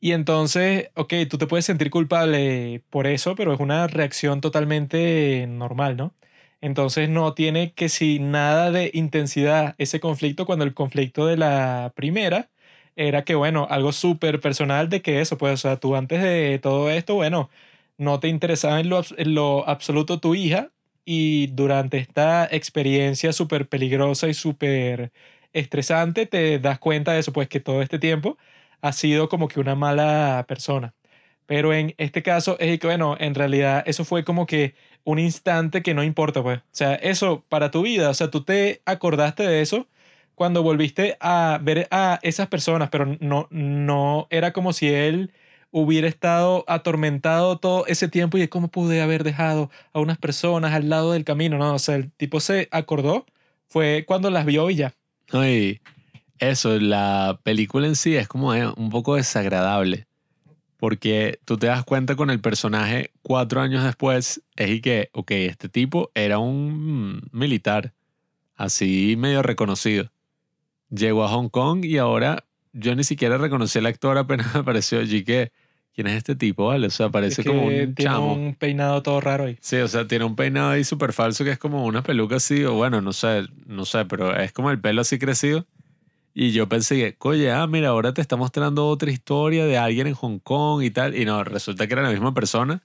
[0.00, 5.46] Y entonces, ok, tú te puedes sentir culpable por eso, pero es una reacción totalmente
[5.48, 6.14] normal, ¿no?
[6.60, 11.92] Entonces no tiene que si nada de intensidad ese conflicto cuando el conflicto de la
[11.94, 12.50] primera
[12.96, 16.58] era que, bueno, algo súper personal de que eso, pues, o sea, tú antes de
[16.62, 17.50] todo esto, bueno,
[17.98, 20.70] no te interesaba en lo, en lo absoluto tu hija
[21.04, 25.12] y durante esta experiencia súper peligrosa y súper
[25.52, 28.36] estresante te das cuenta de eso, pues que todo este tiempo
[28.80, 30.94] ha sido como que una mala persona.
[31.46, 34.74] Pero en este caso es que, bueno, en realidad eso fue como que
[35.06, 36.58] un instante que no importa, pues.
[36.58, 39.86] O sea, eso para tu vida, o sea, tú te acordaste de eso
[40.34, 45.32] cuando volviste a ver a esas personas, pero no, no era como si él
[45.70, 50.74] hubiera estado atormentado todo ese tiempo y de cómo pude haber dejado a unas personas
[50.74, 51.74] al lado del camino, ¿no?
[51.74, 53.26] O sea, el tipo se acordó,
[53.68, 54.94] fue cuando las vio y ya.
[55.32, 55.80] No, y
[56.40, 60.06] eso, la película en sí es como eh, un poco desagradable.
[60.78, 65.30] Porque tú te das cuenta con el personaje cuatro años después, es y que, ok,
[65.32, 67.94] este tipo era un militar,
[68.56, 70.10] así medio reconocido.
[70.90, 75.24] Llegó a Hong Kong y ahora yo ni siquiera reconocí al actor apenas apareció allí
[75.24, 75.50] que,
[75.94, 76.66] ¿quién es este tipo?
[76.66, 78.34] Vale, o sea, parece Es como un tiene chamo.
[78.34, 79.56] un peinado todo raro ahí.
[79.62, 82.64] Sí, o sea, tiene un peinado ahí súper falso que es como una peluca así,
[82.64, 85.66] o bueno, no sé, no sé, pero es como el pelo así crecido.
[86.38, 90.06] Y yo pensé que, oye, ah, mira, ahora te está mostrando otra historia de alguien
[90.06, 91.16] en Hong Kong y tal.
[91.16, 92.82] Y no, resulta que era la misma persona.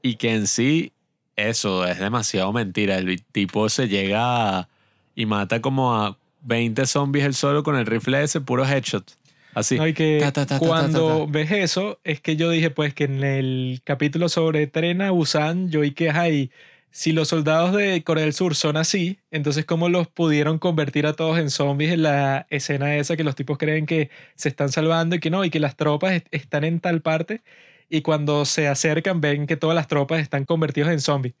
[0.00, 0.92] Y que en sí,
[1.36, 2.96] eso es demasiado mentira.
[2.96, 4.68] El tipo se llega a-
[5.14, 9.12] y mata como a 20 zombies él solo con el rifle ese, puro headshot.
[9.52, 9.76] Así.
[9.76, 13.04] No, y que Ta, ta, ta, cuando ves eso, es que yo dije, pues, que
[13.04, 16.50] en el capítulo sobre Tren a Busan, yo y que, ay,
[16.96, 21.14] si los soldados de Corea del Sur son así, entonces, ¿cómo los pudieron convertir a
[21.14, 25.16] todos en zombies en la escena esa que los tipos creen que se están salvando
[25.16, 27.42] y que no, y que las tropas est- están en tal parte,
[27.90, 31.34] y cuando se acercan ven que todas las tropas están convertidas en zombies?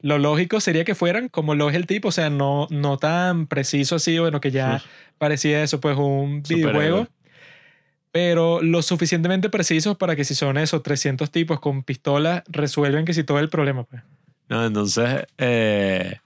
[0.00, 3.46] Lo lógico sería que fueran como lo es el tipo, o sea, no, no tan
[3.46, 4.82] preciso así, bueno, que ya
[5.18, 7.08] parecía eso, pues un videojuego
[8.10, 13.14] pero lo suficientemente precisos para que si son esos 300 tipos con pistola resuelven que
[13.14, 14.02] si todo el problema pues.
[14.48, 16.16] No, entonces, eh,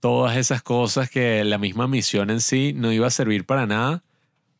[0.00, 4.02] todas esas cosas que la misma misión en sí no iba a servir para nada,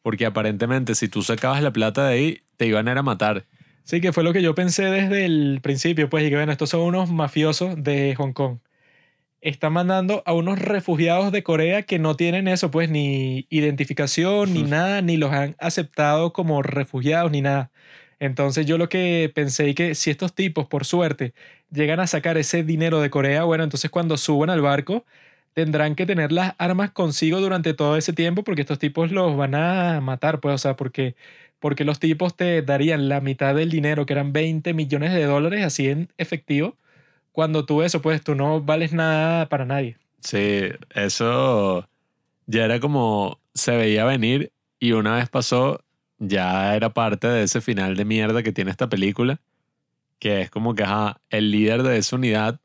[0.02, 3.44] porque aparentemente si tú sacabas la plata de ahí, te iban a ir a matar.
[3.84, 6.70] Sí, que fue lo que yo pensé desde el principio, pues, y que bueno, estos
[6.70, 8.58] son unos mafiosos de Hong Kong.
[9.40, 14.62] Están mandando a unos refugiados de Corea que no tienen eso, pues, ni identificación, ni
[14.62, 17.72] nada, ni los han aceptado como refugiados, ni nada.
[18.20, 21.34] Entonces yo lo que pensé y que si estos tipos, por suerte,
[21.72, 25.04] llegan a sacar ese dinero de Corea, bueno, entonces cuando suban al barco,
[25.54, 29.54] tendrán que tener las armas consigo durante todo ese tiempo porque estos tipos los van
[29.54, 31.14] a matar, pues, o sea, porque,
[31.58, 35.64] porque los tipos te darían la mitad del dinero, que eran 20 millones de dólares,
[35.64, 36.76] así en efectivo,
[37.32, 39.96] cuando tú eso, pues tú no vales nada para nadie.
[40.20, 41.88] Sí, eso
[42.46, 45.82] ya era como se veía venir y una vez pasó,
[46.18, 49.40] ya era parte de ese final de mierda que tiene esta película,
[50.22, 50.84] que es como que
[51.30, 52.60] el líder de esa unidad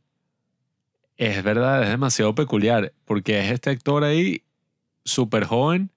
[1.16, 4.44] es verdad, es demasiado peculiar, porque es este actor ahí
[5.04, 5.90] súper joven,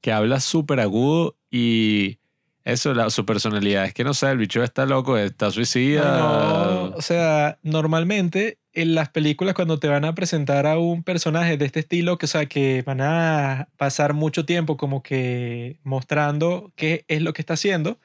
[0.00, 2.16] que habla súper agudo y
[2.64, 6.18] eso, su personalidad es que no sé, el bicho está loco, está suicida.
[6.18, 11.58] No, o sea, normalmente en las películas cuando te van a presentar a un personaje
[11.58, 16.72] de este estilo, que o sea, que van a pasar mucho tiempo como que mostrando
[16.74, 17.98] qué es lo que está haciendo,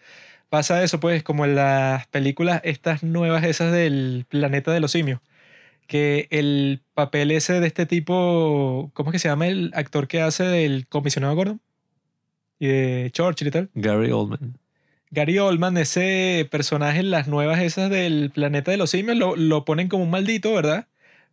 [0.49, 5.19] pasa eso pues como en las películas estas nuevas esas del planeta de los simios,
[5.87, 10.21] que el papel ese de este tipo, ¿cómo es que se llama el actor que
[10.21, 11.61] hace del comisionado Gordon?
[12.59, 13.69] Y de Churchill y tal.
[13.75, 14.57] Gary Oldman.
[15.11, 19.63] Gary Oldman, ese personaje en las nuevas esas del planeta de los simios, lo, lo
[19.63, 20.87] ponen como un maldito, ¿verdad?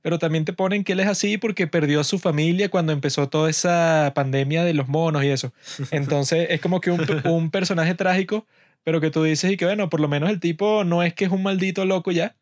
[0.05, 3.31] pero también te ponen que él es así porque perdió a su familia cuando empezó
[3.31, 5.55] toda esa pandemia de los monos y eso.
[5.91, 8.47] Entonces es como que un, un personaje trágico,
[8.85, 11.25] pero que tú dices y que bueno, por lo menos el tipo no es que
[11.27, 12.37] es un maldito loco ya,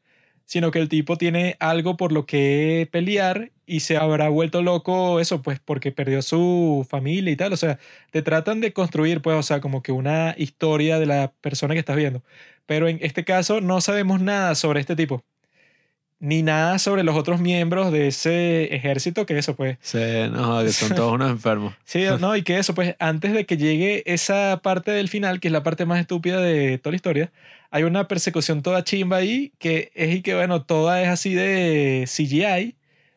[0.44, 5.20] sino que el tipo tiene algo por lo que pelear y se habrá vuelto loco
[5.20, 7.52] eso, pues porque perdió su familia y tal.
[7.52, 7.78] O sea,
[8.10, 11.80] te tratan de construir, pues, o sea, como que una historia de la persona que
[11.80, 12.22] estás viendo.
[12.66, 15.24] Pero en este caso no sabemos nada sobre este tipo
[16.22, 19.76] ni nada sobre los otros miembros de ese ejército, que eso pues...
[19.80, 19.98] Sí,
[20.30, 21.74] no, que son todos unos enfermos.
[21.84, 25.48] sí, no, y que eso pues antes de que llegue esa parte del final, que
[25.48, 27.32] es la parte más estúpida de toda la historia,
[27.72, 32.04] hay una persecución toda chimba ahí, que es y que bueno, toda es así de
[32.06, 32.76] CGI,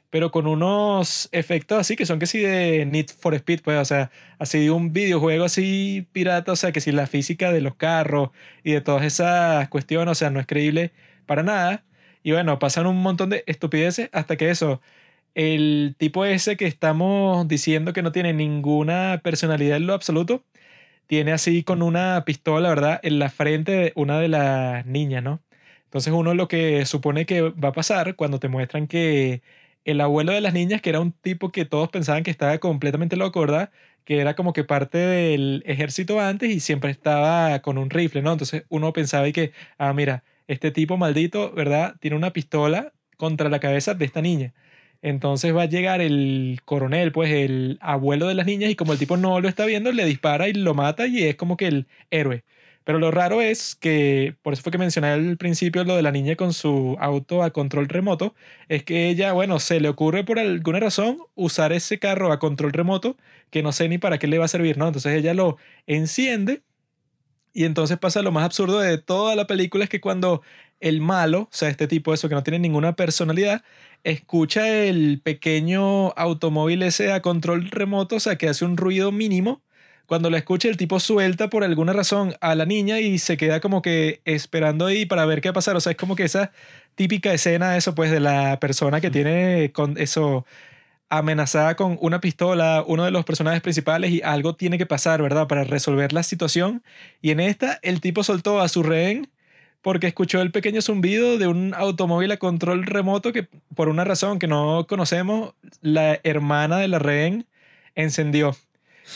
[0.09, 3.85] pero con unos efectos así que son que sí de Need for Speed, pues, o
[3.85, 7.75] sea, así de un videojuego así pirata, o sea, que si la física de los
[7.75, 8.31] carros
[8.63, 10.91] y de todas esas cuestiones, o sea, no es creíble
[11.27, 11.83] para nada.
[12.25, 14.81] Y bueno, pasan un montón de estupideces hasta que eso,
[15.35, 20.43] el tipo ese que estamos diciendo que no tiene ninguna personalidad en lo absoluto,
[21.07, 25.41] tiene así con una pistola, ¿verdad?, en la frente de una de las niñas, ¿no?
[25.85, 29.43] Entonces uno lo que supone que va a pasar cuando te muestran que
[29.85, 33.17] el abuelo de las niñas, que era un tipo que todos pensaban que estaba completamente
[33.17, 33.71] loco, ¿verdad?
[34.05, 38.31] Que era como que parte del ejército antes y siempre estaba con un rifle, ¿no?
[38.33, 41.95] Entonces uno pensaba y que, ah, mira, este tipo maldito, ¿verdad?
[41.99, 44.53] Tiene una pistola contra la cabeza de esta niña.
[45.01, 48.99] Entonces va a llegar el coronel, pues el abuelo de las niñas, y como el
[48.99, 51.87] tipo no lo está viendo, le dispara y lo mata y es como que el
[52.11, 52.43] héroe.
[52.83, 56.11] Pero lo raro es que, por eso fue que mencioné al principio lo de la
[56.11, 58.35] niña con su auto a control remoto,
[58.69, 62.73] es que ella, bueno, se le ocurre por alguna razón usar ese carro a control
[62.73, 63.17] remoto
[63.49, 64.87] que no sé ni para qué le va a servir, ¿no?
[64.87, 66.61] Entonces ella lo enciende
[67.55, 70.41] y entonces pasa lo más absurdo de toda la película es que cuando
[70.81, 73.63] el malo, o sea, este tipo, eso que no tiene ninguna personalidad,
[74.03, 79.63] escucha el pequeño automóvil ese a control remoto, o sea, que hace un ruido mínimo.
[80.05, 83.61] Cuando lo escucha, el tipo suelta por alguna razón a la niña y se queda
[83.61, 85.77] como que esperando ahí para ver qué va a pasar.
[85.77, 86.51] O sea, es como que esa
[86.95, 90.45] típica escena, eso pues, de la persona que tiene con eso
[91.17, 95.47] amenazada con una pistola, uno de los personajes principales, y algo tiene que pasar, ¿verdad?
[95.47, 96.83] Para resolver la situación.
[97.21, 99.29] Y en esta, el tipo soltó a su rehén
[99.81, 104.39] porque escuchó el pequeño zumbido de un automóvil a control remoto que, por una razón
[104.39, 107.45] que no conocemos, la hermana de la rehén
[107.93, 108.55] encendió.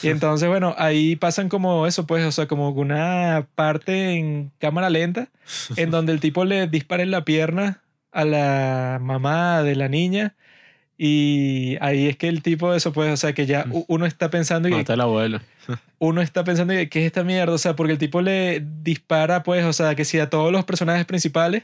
[0.03, 4.91] Y entonces, bueno, ahí pasan como eso, pues, o sea, como una parte en cámara
[4.91, 5.29] lenta,
[5.75, 7.81] en donde el tipo le dispara en la pierna
[8.11, 10.35] a la mamá de la niña
[11.01, 14.29] y ahí es que el tipo de eso, pues, o sea, que ya uno está
[14.29, 14.67] pensando...
[14.67, 15.39] Y Mata el abuelo.
[15.97, 17.53] uno está pensando, que, ¿qué es esta mierda?
[17.53, 20.65] O sea, porque el tipo le dispara, pues, o sea, que si a todos los
[20.65, 21.63] personajes principales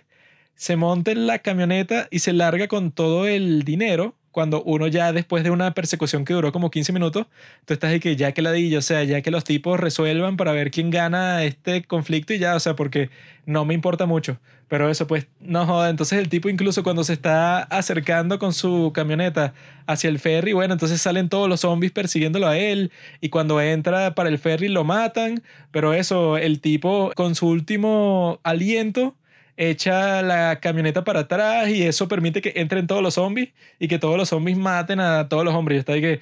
[0.55, 5.13] se monta en la camioneta y se larga con todo el dinero cuando uno ya
[5.13, 7.25] después de una persecución que duró como 15 minutos,
[7.63, 10.35] tú estás ahí que ya que la di, o sea, ya que los tipos resuelvan
[10.35, 13.09] para ver quién gana este conflicto y ya, o sea, porque
[13.45, 14.37] no me importa mucho.
[14.67, 15.89] Pero eso, pues, no joda.
[15.89, 19.53] Entonces el tipo incluso cuando se está acercando con su camioneta
[19.87, 24.15] hacia el ferry, bueno, entonces salen todos los zombies persiguiéndolo a él y cuando entra
[24.15, 25.43] para el ferry lo matan.
[25.71, 29.15] Pero eso, el tipo con su último aliento
[29.57, 33.49] echa la camioneta para atrás y eso permite que entren todos los zombies
[33.79, 35.79] y que todos los zombies maten a todos los hombres.
[35.79, 36.19] Está ahí que,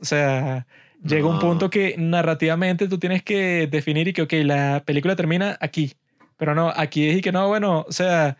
[0.00, 0.66] o sea,
[1.04, 5.56] llega un punto que narrativamente tú tienes que definir y que, ok, la película termina
[5.60, 5.92] aquí.
[6.36, 8.36] Pero no, aquí es y que no, bueno, o sea,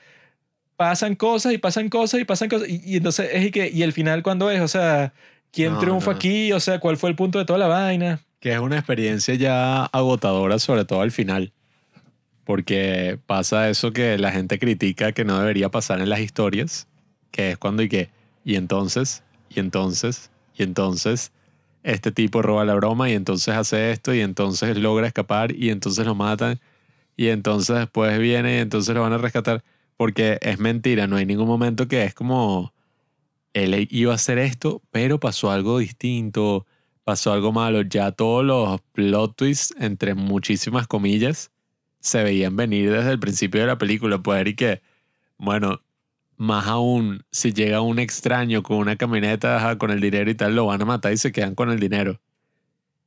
[0.76, 2.68] pasan cosas y pasan cosas y pasan cosas.
[2.68, 4.60] Y, entonces es y que, y el final, ¿cuándo es?
[4.60, 5.12] O sea,
[5.52, 6.52] ¿quién triunfa aquí?
[6.52, 8.20] O sea, ¿cuál fue el punto de toda la vaina?
[8.40, 11.52] Que es una experiencia ya agotadora, sobre todo al final.
[12.44, 16.88] Porque pasa eso que la gente critica que no debería pasar en las historias,
[17.30, 18.10] que es cuando y que,
[18.44, 21.32] y entonces, y entonces, y entonces,
[21.82, 26.06] este tipo roba la broma y entonces hace esto y entonces logra escapar y entonces
[26.06, 26.60] lo matan
[27.16, 29.62] y entonces después viene y entonces lo van a rescatar.
[29.96, 32.72] Porque es mentira, no hay ningún momento que es como
[33.52, 36.66] él iba a hacer esto, pero pasó algo distinto,
[37.04, 37.82] pasó algo malo.
[37.82, 41.51] Ya todos los plot twists, entre muchísimas comillas,
[42.02, 44.82] se veían venir desde el principio de la película, pues, y que,
[45.38, 45.80] bueno,
[46.36, 50.66] más aún, si llega un extraño con una camioneta con el dinero y tal, lo
[50.66, 52.20] van a matar y se quedan con el dinero.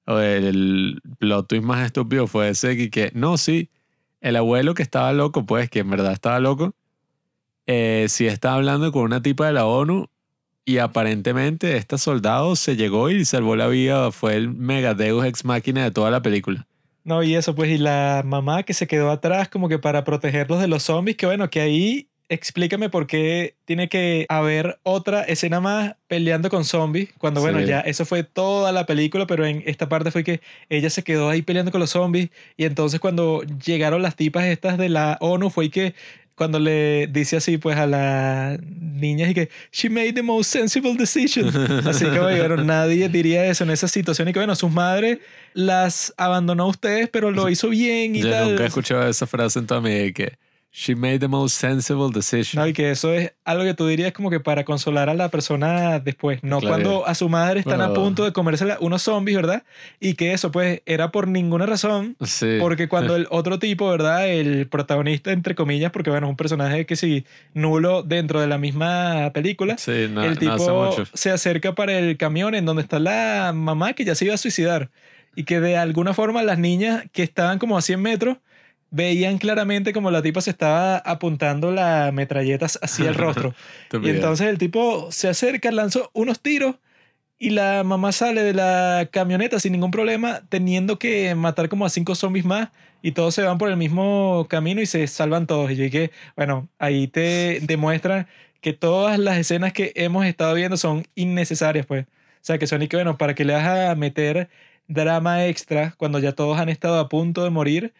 [0.07, 3.69] O el plot twist más estúpido fue ese que, que, no, sí,
[4.21, 6.73] el abuelo que estaba loco, pues, que en verdad estaba loco,
[7.67, 10.07] eh, sí estaba hablando con una tipa de la ONU
[10.65, 15.45] y aparentemente este soldado se llegó y salvó la vida, fue el mega deus ex
[15.45, 16.67] máquina de toda la película.
[17.05, 20.59] No, y eso, pues, y la mamá que se quedó atrás como que para protegerlos
[20.59, 25.59] de los zombies, que bueno, que ahí explícame por qué tiene que haber otra escena
[25.61, 27.67] más peleando con zombies, cuando bueno, Sí.
[27.67, 31.29] ya eso fue toda la película, pero en esta parte fue que ella se quedó
[31.29, 35.51] ahí peleando con los zombies y entonces cuando llegaron las tipas estas de la ONU
[35.51, 35.93] fue que
[36.35, 40.95] cuando le dice así pues a la niña y que she made the most sensible
[40.95, 41.47] decision
[41.87, 45.19] así que bueno nadie diría eso en esa situación y que bueno sus madres
[45.53, 49.25] las abandonó a ustedes pero lo hizo bien y Yo tal nunca he escuchado esa
[49.25, 50.37] frase en toda mi vida que
[50.77, 52.61] she made the most sensible decision.
[52.61, 55.29] No, y que eso es algo que tú dirías como que para consolar a la
[55.29, 56.73] persona después, no Claro.
[56.75, 58.01] cuando a su madre están a Bueno.
[58.03, 59.63] punto de comerse unos zombies, ¿verdad?
[60.01, 62.57] Y que eso pues era por ninguna razón, sí.
[62.59, 64.27] porque cuando el otro tipo, ¿verdad?
[64.27, 68.57] El protagonista, entre comillas, porque bueno, es un personaje que sí, nulo dentro de la
[68.57, 71.05] misma película, Sí, no, el no tipo mucho.
[71.13, 74.37] se acerca para el camión en donde está la mamá que ya se iba a
[74.37, 74.89] suicidar
[75.37, 78.37] y que de alguna forma las niñas que estaban como a 100 metros
[78.95, 83.53] veían claramente como la tipa se estaba apuntando la metralleta hacia el rostro.
[84.01, 86.77] y entonces el tipo se acerca, lanzó unos tiros
[87.37, 91.89] y la mamá sale de la camioneta sin ningún problema, teniendo que matar como a
[91.89, 92.69] cinco zombies más
[93.01, 95.69] y todos se van por el mismo camino y se salvan todos.
[95.71, 98.27] Y yo dije, bueno, ahí te demuestra
[98.61, 102.05] que todas las escenas que hemos estado viendo son innecesarias, pues.
[102.05, 104.49] O sea, que son y que, bueno, para que le vas a meter
[104.87, 107.93] drama extra cuando ya todos han estado a punto de morir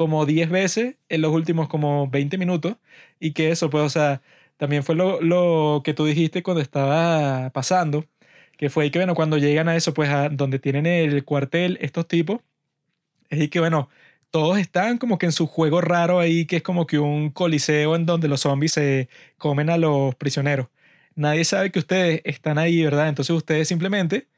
[0.00, 2.76] como 10 veces en los últimos como 20 minutos
[3.20, 4.22] y que eso, pues, o sea,
[4.56, 8.06] también fue lo, lo que tú dijiste cuando estaba pasando,
[8.56, 11.76] que fue ahí que, bueno, cuando llegan a eso, pues, a donde tienen el cuartel
[11.82, 12.40] estos tipos,
[13.30, 13.90] es ahí que, bueno,
[14.30, 17.96] todos están como que en su juego raro ahí, que es como que un coliseo
[17.96, 20.68] en donde los zombies se comen a los prisioneros.
[21.14, 23.08] Nadie sabe que ustedes están ahí, ¿verdad?
[23.10, 24.28] Entonces ustedes simplemente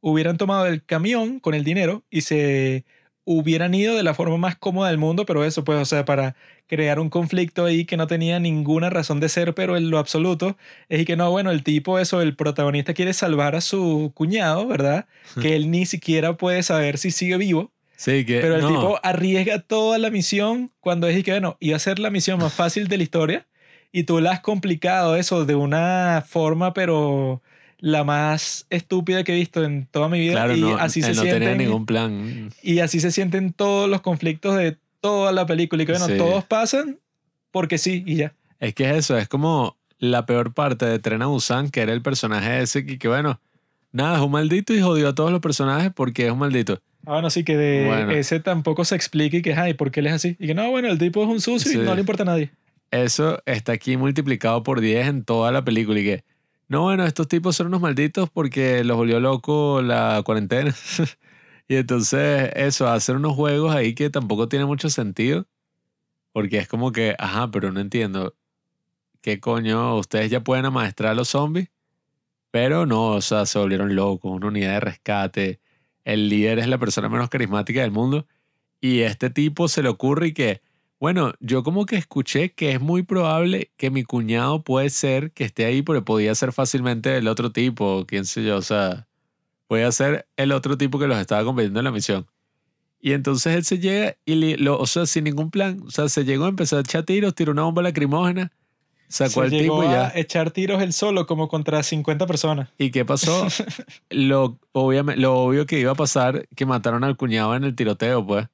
[0.00, 2.84] hubieran tomado el camión con el dinero y se
[3.30, 6.34] hubieran ido de la forma más cómoda del mundo, pero eso pues, o sea, para
[6.66, 10.56] crear un conflicto ahí que no tenía ninguna razón de ser, pero en lo absoluto,
[10.88, 15.04] es que no, bueno, el tipo, eso, el protagonista quiere salvar a su cuñado, ¿verdad?
[15.42, 18.40] Que él ni siquiera puede saber si sigue vivo, Sí, que.
[18.40, 21.98] pero el no, tipo arriesga toda la misión cuando es que, bueno, iba a ser
[21.98, 23.46] la misión más fácil de la historia
[23.92, 27.42] y tú la has complicado eso de una forma, pero
[27.80, 31.10] la más estúpida que he visto en toda mi vida Claro, y no, así se
[31.10, 32.50] él no tenía sienten ningún plan.
[32.62, 36.16] y así se sienten todos los conflictos de toda la película y que bueno, Sí.
[36.16, 36.98] todos pasan
[37.52, 38.34] porque sí y ya.
[38.58, 41.92] Es que es eso, es como la peor parte de Tren a Busan, que era
[41.92, 43.40] el personaje ese que, que, bueno,
[43.92, 46.80] nada, es un maldito y jodió a todos los personajes porque es un maldito.
[47.06, 48.10] Ah, bueno, sí que de Bueno.
[48.10, 50.36] ese tampoco se explica y que, ay, ¿por qué él es así?
[50.40, 51.78] Y que no, bueno, el tipo es un sucio Sí.
[51.78, 52.50] y no le importa a nadie.
[52.90, 56.24] Eso está aquí multiplicado por 10 en toda la película y que,
[56.68, 60.74] no, bueno, estos tipos son unos malditos porque los volvió loco la cuarentena.
[61.68, 65.46] y entonces eso, hacer unos juegos ahí que tampoco tiene mucho sentido.
[66.32, 68.36] Porque es como que, ajá, pero no entiendo.
[69.22, 69.96] ¿Qué coño?
[69.96, 71.70] Ustedes ya pueden amaestrar a los zombies,
[72.50, 75.60] pero no, o sea, se volvieron locos, una unidad de rescate.
[76.04, 78.26] El líder es la persona menos carismática del mundo.
[78.80, 80.62] Y este tipo se le ocurre que,
[81.00, 85.44] bueno, yo como que escuché que es muy probable que mi cuñado puede ser que
[85.44, 89.06] esté ahí porque podía ser fácilmente el otro tipo, quién sé yo, o sea,
[89.68, 92.26] puede ser el otro tipo que los estaba convirtiendo en la misión.
[93.00, 96.08] Y entonces él se llega y, le- lo, o sea, sin ningún plan, o sea,
[96.08, 98.50] se llegó, empezó a echar tiros, tiró una bomba lacrimógena,
[99.06, 100.12] sacó al tipo y a ya.
[100.18, 102.70] echar tiros él solo como contra 50 personas.
[102.76, 103.46] ¿Y qué pasó?
[104.10, 108.26] lo, obviamente, lo obvio que iba a pasar, que mataron al cuñado en el tiroteo,
[108.26, 108.48] pues.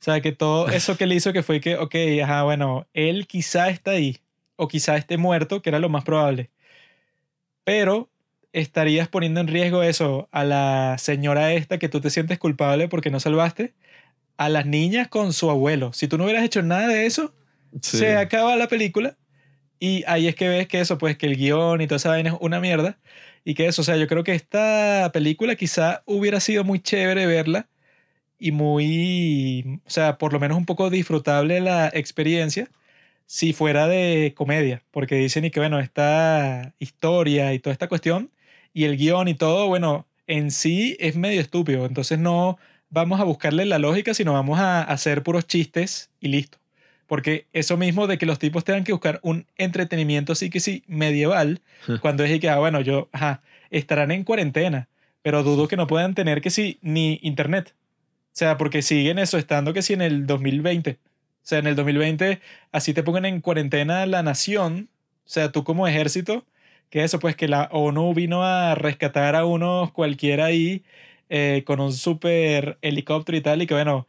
[0.00, 3.26] O sea, que todo eso que él hizo que fue que, ok, ajá, bueno, él
[3.26, 4.18] quizá está ahí
[4.56, 6.50] o quizá esté muerto, que era lo más probable.
[7.64, 8.10] Pero
[8.52, 13.10] estarías poniendo en riesgo eso a la señora esta que tú te sientes culpable porque
[13.10, 13.74] no salvaste,
[14.38, 15.92] a las niñas con su abuelo.
[15.92, 17.34] Si tú no hubieras hecho nada de eso,
[17.82, 17.98] Sí.
[17.98, 19.16] se acaba la película
[19.78, 22.30] y ahí es que ves que eso, pues que el guion y toda esa vaina
[22.30, 22.98] es una mierda
[23.44, 27.26] y que eso, o sea, yo creo que esta película quizá hubiera sido muy chévere
[27.26, 27.68] verla
[28.40, 32.68] y muy, o sea, por lo menos un poco disfrutable la experiencia
[33.26, 38.30] si fuera de comedia, porque dicen y que bueno, esta historia y toda esta cuestión
[38.74, 43.24] y el guion y todo, bueno, en sí es medio estúpido, entonces no vamos a
[43.24, 46.58] buscarle la lógica, sino vamos a hacer puros chistes y listo.
[47.06, 50.84] Porque eso mismo de que los tipos tengan que buscar un entretenimiento sí que sí
[50.86, 51.60] medieval,
[52.00, 54.88] cuando es y que, ah, bueno, yo, ajá, estarán en cuarentena,
[55.22, 57.74] pero dudo que no puedan tener que sí ni internet.
[58.30, 60.92] O sea, porque siguen eso estando que sí en el 2020.
[60.92, 60.96] O
[61.42, 62.40] sea, en el 2020
[62.72, 64.88] así te pongan en cuarentena la nación,
[65.24, 66.44] o sea, tú como ejército,
[66.90, 70.84] que eso, pues que la ONU vino a rescatar a unos cualquiera ahí
[71.28, 74.06] eh, con un super helicóptero y tal, y que bueno,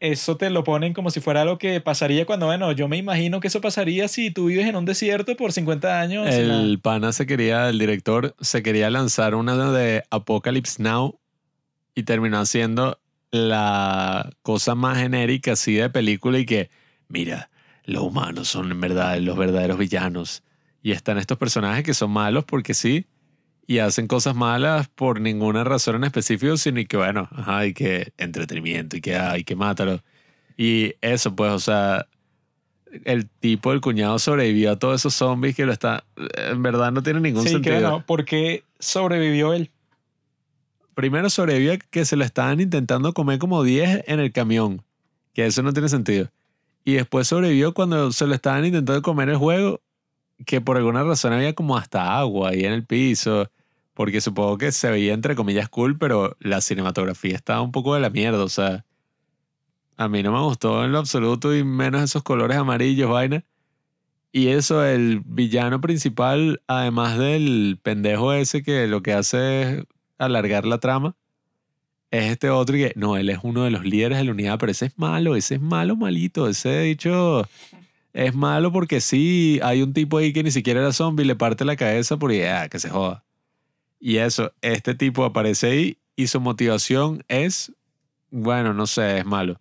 [0.00, 3.40] eso te lo ponen como si fuera algo que pasaría cuando, bueno, yo me imagino
[3.40, 6.26] que eso pasaría si tú vives en un desierto por 50 años.
[6.26, 11.18] El pana se quería, el director se quería lanzar una de Apocalypse Now
[11.94, 12.98] y terminó haciendo
[13.30, 16.70] la cosa más genérica así de película y que,
[17.08, 17.50] mira,
[17.84, 20.42] los humanos son en verdad los verdaderos villanos.
[20.82, 23.06] Y están estos personajes que son malos porque sí
[23.66, 28.12] y hacen cosas malas por ninguna razón en específico, sino que, bueno, ajá, y que
[28.18, 30.02] entretenimiento y que hay que mátalo.
[30.56, 32.06] Y eso, pues, o sea,
[33.04, 36.04] el tipo, el cuñado sobrevivió a todos esos zombies que lo está.
[36.36, 37.76] En verdad no tiene ningún sí, sentido.
[37.76, 39.70] que bueno, ¿por qué sobrevivió él?
[41.00, 44.82] Primero sobrevivió a que se lo estaban intentando comer como 10 en el camión.
[45.32, 46.30] Que eso no tiene sentido.
[46.84, 49.80] Y después sobrevivió cuando se lo estaban intentando comer el juego.
[50.44, 53.50] Que por alguna razón había como hasta agua ahí en el piso.
[53.94, 58.00] Porque supongo que se veía entre comillas cool, pero la cinematografía estaba un poco de
[58.00, 58.44] la mierda.
[58.44, 58.84] O sea,
[59.96, 63.42] a mí no me gustó en lo absoluto y menos esos colores amarillos, vaina.
[64.32, 69.84] Y eso, el villano principal, además del pendejo ese que lo que hace es
[70.20, 71.16] alargar la trama,
[72.10, 74.72] es este otro que, no, él es uno de los líderes de la unidad, pero
[74.72, 77.46] ese es malo, ese es malo, malito, ese dicho
[78.12, 81.64] es malo porque sí, hay un tipo ahí que ni siquiera era zombie, le parte
[81.64, 83.24] la cabeza por ah, que se joda.
[84.00, 87.72] Y eso, este tipo aparece ahí y su motivación es,
[88.30, 89.60] bueno, no sé, es malo.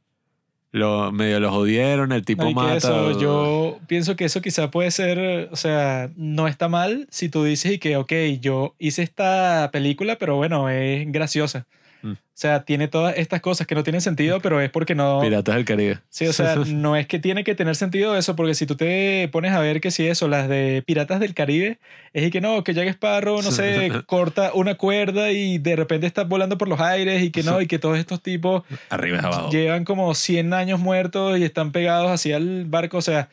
[0.72, 2.78] Lo, medio lo jodieron, el tipo mata.
[2.78, 7.44] eso, yo pienso que eso quizá puede ser, o sea, no está mal si tú
[7.44, 11.66] dices y que, ok, yo hice esta película, pero bueno, es graciosa.
[12.02, 12.12] Mm.
[12.12, 15.20] O sea, tiene todas estas cosas que no tienen sentido, pero es porque no...
[15.20, 16.00] Piratas del Caribe.
[16.08, 19.28] Sí, o sea, no es que tiene que tener sentido eso, porque si tú te
[19.30, 21.80] pones a ver que si eso, las de Piratas del Caribe,
[22.14, 26.08] es y que no, que Jack Sparrow, no sé, corta una cuerda y de repente
[26.08, 29.26] está volando por los aires y que no, y que todos estos tipos Arriba y
[29.26, 29.50] abajo.
[29.50, 33.00] llevan como 100 años muertos y están pegados hacia el barco.
[33.00, 33.28] O sea,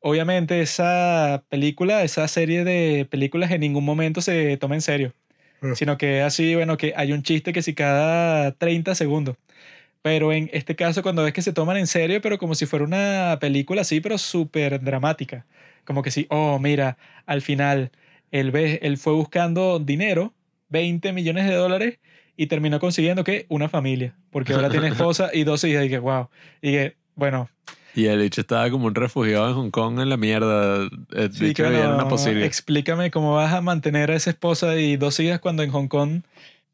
[0.00, 5.12] obviamente esa película, esa serie de películas en ningún momento se toma en serio.
[5.60, 5.74] Mm.
[5.74, 9.36] Sino que así, bueno, que hay un chiste que si cada 30 segundos.
[10.02, 12.84] Pero en este caso, cuando ves que se toman en serio, pero como si fuera
[12.84, 15.44] una película así, pero súper dramática.
[15.84, 16.96] Como que sí, oh, mira,
[17.26, 17.90] al final,
[18.30, 20.32] él, ve, él fue buscando dinero,
[20.68, 21.98] 20 millones de dólares,
[22.36, 24.14] y terminó consiguiendo que una familia.
[24.30, 25.84] Porque ahora tiene esposa y dos hijas.
[25.84, 26.28] Y que, wow.
[26.62, 27.50] Y que, bueno,
[27.98, 30.88] Y el hecho estaba como un refugiado en Hong Kong en la mierda.
[31.10, 32.46] El sí, bicho era bueno, una posibilidad.
[32.46, 36.22] explícame cómo vas a mantener a esa esposa y dos hijas cuando en Hong Kong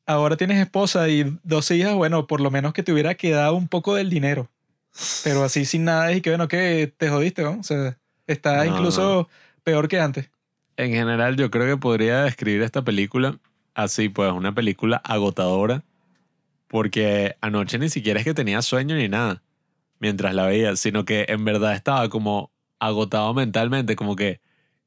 [0.05, 1.95] ahora tienes esposa y dos hijas.
[1.95, 4.51] Bueno, por lo menos que te hubiera quedado un poco del dinero.
[5.25, 7.59] Pero así sin nada y que, bueno, que te jodiste, ¿no?
[7.59, 7.97] O sea,
[8.27, 9.31] está No, incluso
[9.63, 10.29] peor que antes.
[10.77, 13.39] En general, yo creo que podría describir esta película
[13.73, 15.85] así, pues, una película agotadora.
[16.69, 19.41] Porque anoche ni siquiera es que tenía sueño ni nada
[20.05, 24.41] mientras la veía, sino que en verdad estaba como agotado mentalmente, como que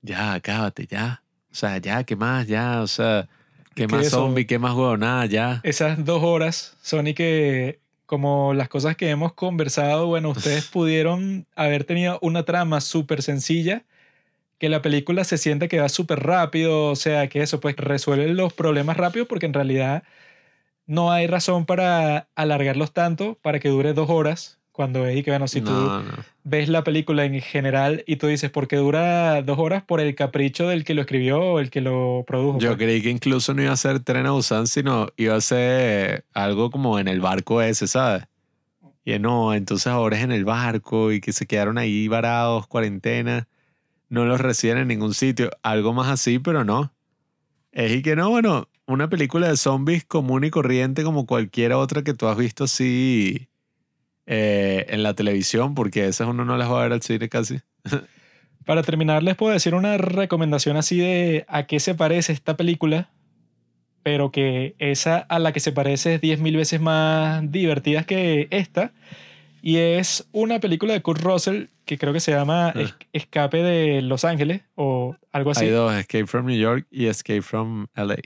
[0.03, 1.23] ya, acábate, ya.
[1.51, 2.45] O sea, ya, ¿qué más?
[2.47, 3.27] Ya, o sea,
[3.73, 4.45] ¿qué Es que más eso- zombie?
[4.45, 5.25] ¿Qué más huevonada?
[5.25, 5.59] Ya.
[5.63, 11.47] esas dos horas son y que como las cosas que hemos conversado, bueno, ustedes pudieron
[11.55, 13.83] haber tenido una trama súper sencilla,
[14.59, 18.27] que la película se siente que va súper rápido, o sea, que eso pues resuelve
[18.27, 20.03] los problemas rápido porque en realidad
[20.85, 24.56] no hay razón para alargarlos tanto para que dure dos horas.
[24.77, 26.03] Cuando es y que, bueno, si tú no,
[26.43, 29.81] ves la película en general y tú dices, ¿por qué dura dos horas?
[29.81, 32.59] Por el capricho del que lo escribió o el que lo produjo.
[32.59, 32.77] Yo pues.
[32.77, 36.69] creí que incluso no iba a ser tren a Busan, sino iba a ser algo
[36.69, 38.25] como en el barco ese, ¿sabes?
[39.03, 43.47] Y no, entonces ahora es en el barco y que se quedaron ahí varados, cuarentena,
[44.09, 46.93] no los reciben en ningún sitio, algo más así, pero no.
[47.71, 52.03] Es y que no, bueno, una película de zombies común y corriente como cualquier otra
[52.03, 53.49] que tú has visto así
[54.27, 57.59] eh, en la televisión, porque esas uno no las va a ver al cine casi.
[58.65, 63.09] Para terminar, les puedo decir una recomendación así de a qué se parece esta película,
[64.03, 68.91] pero que esa a la que se parece es 10.000 veces más divertida que esta.
[69.61, 72.81] Y es una película de Kurt Russell que creo que se llama Ah.
[72.81, 75.65] Es- Escape de Los Ángeles o algo así.
[75.65, 78.17] Hay dos, Escape from New York y Escape from LA.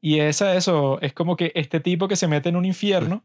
[0.00, 3.24] Y esa, eso, es como que este tipo que se mete en un infierno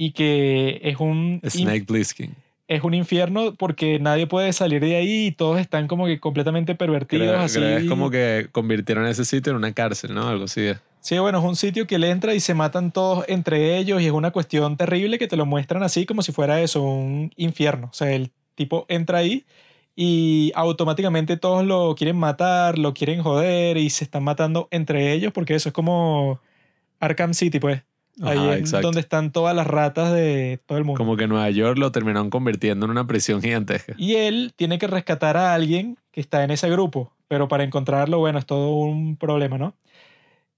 [0.00, 2.32] y que es un, Snake Plissken.
[2.68, 6.76] es un infierno porque nadie puede salir de ahí y todos están como que completamente
[6.76, 7.26] pervertidos.
[7.26, 7.58] Creo, así.
[7.58, 10.28] creo es como que convirtieron ese sitio en una cárcel, ¿no?
[10.28, 10.68] Algo así.
[11.00, 14.06] Sí, bueno, es un sitio que él entra y se matan todos entre ellos y
[14.06, 17.88] es una cuestión terrible que te lo muestran así como si fuera eso, un infierno.
[17.90, 19.46] O sea, el tipo entra ahí
[19.96, 25.32] y automáticamente todos lo quieren matar, lo quieren joder y se están matando entre ellos
[25.32, 26.40] porque eso es como
[27.00, 27.82] Arkham City, pues.
[28.22, 28.88] Ahí Ajá, es exacto.
[28.88, 30.98] donde están todas las ratas de todo el mundo.
[30.98, 33.94] Como que Nueva York lo terminaron convirtiendo en una prisión gigantesca.
[33.96, 38.18] Y él tiene que rescatar a alguien que está en ese grupo, pero para encontrarlo,
[38.18, 39.74] bueno, es todo un problema, ¿no?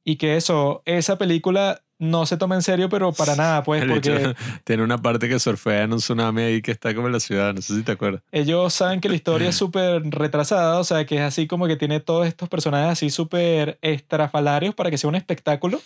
[0.05, 3.91] Y que eso, esa película no se toma en serio, pero para nada, pues, El
[3.91, 4.35] porque
[4.65, 7.53] tiene una parte que surfea en un tsunami ahí que está como en la ciudad,
[7.55, 8.23] no sé si te acuerdas.
[8.33, 11.77] ellos saben que la historia es súper retrasada, o sea, que es así como que
[11.77, 15.81] tiene todos estos personajes así súper estrafalarios para que sea un espectáculo.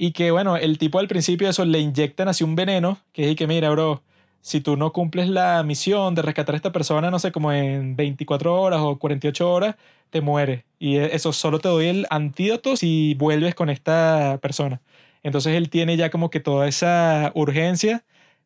[0.00, 3.30] Y que, bueno, el tipo al principio de eso le inyectan así un veneno, que
[3.30, 4.04] es que, mira, bro,
[4.40, 7.96] si tú no cumples la misión de rescatar a esta persona, no sé, como en
[7.96, 9.74] 24 horas o 48 horas,
[10.10, 10.64] te mueres.
[10.78, 14.80] Y e, eso solo te doy el antídoto si vuelves con esta persona.
[15.24, 18.04] Entonces él tiene ya como que toda esa urgencia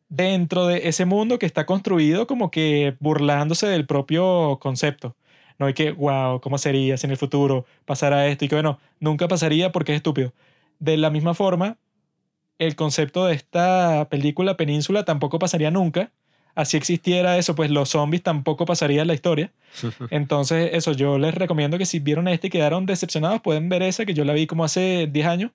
[0.09, 5.15] dentro de ese mundo que está construido como que burlándose del propio concepto.
[5.59, 8.45] No hay que, wow, ¿cómo sería si en el futuro pasara esto?
[8.45, 10.33] Y que bueno, nunca pasaría porque es estúpido.
[10.83, 11.77] De la misma forma,
[12.59, 16.11] el concepto de esta película Península tampoco pasaría nunca.
[16.55, 19.53] Así existiera eso, pues los zombies tampoco pasaría en la historia.
[20.09, 24.05] Entonces, eso, yo les recomiendo que si vieron este y quedaron decepcionados, pueden ver esa,
[24.05, 25.51] que yo la vi como hace 10 años.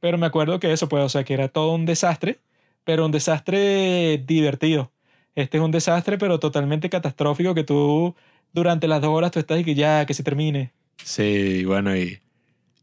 [0.00, 2.40] Pero me acuerdo que eso, pues, o sea, que era todo un desastre,
[2.82, 4.90] pero un desastre divertido.
[5.36, 8.16] Este es un desastre, pero totalmente catastrófico, que tú
[8.52, 10.72] durante las dos horas tú estás y que ya, que se termine.
[11.04, 12.21] Sí, bueno, y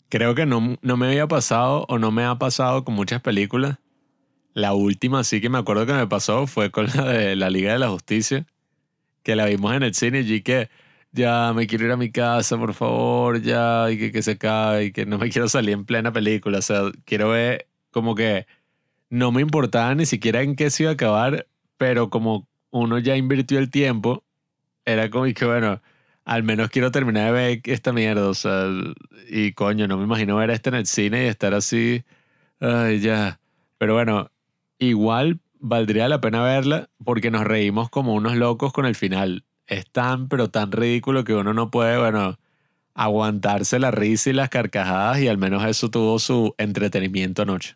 [0.10, 3.78] creo que no, no me había pasado o no me ha pasado con muchas películas.
[4.53, 7.74] La última sí que me acuerdo que me pasó fue con la de la Liga
[7.74, 8.45] de la Justicia,
[9.24, 10.70] que la vimos en el cine y que
[11.12, 14.86] ya me quiero ir a mi casa, por favor, ya, y que, que se acabe,
[14.86, 16.60] y que no me quiero salir en plena película.
[16.60, 18.47] O sea, quiero ver como que
[19.10, 21.47] no me importaba ni siquiera en qué se iba a acabar,
[21.78, 24.24] pero como uno ya invirtió el tiempo,
[24.86, 25.82] era como que bueno,
[26.30, 28.68] al menos quiero terminar de ver esta mierda, o sea,
[29.32, 32.04] y coño, no me imagino ver esto en el cine y estar así,
[32.60, 33.40] ay, ya.
[33.80, 34.30] Pero bueno,
[34.78, 39.44] igual valdría la pena verla porque nos reímos como unos locos con el final.
[39.66, 42.38] Es tan, pero tan ridículo que uno no puede, bueno,
[42.94, 47.76] aguantarse la risa y las carcajadas y al menos eso tuvo su entretenimiento anoche.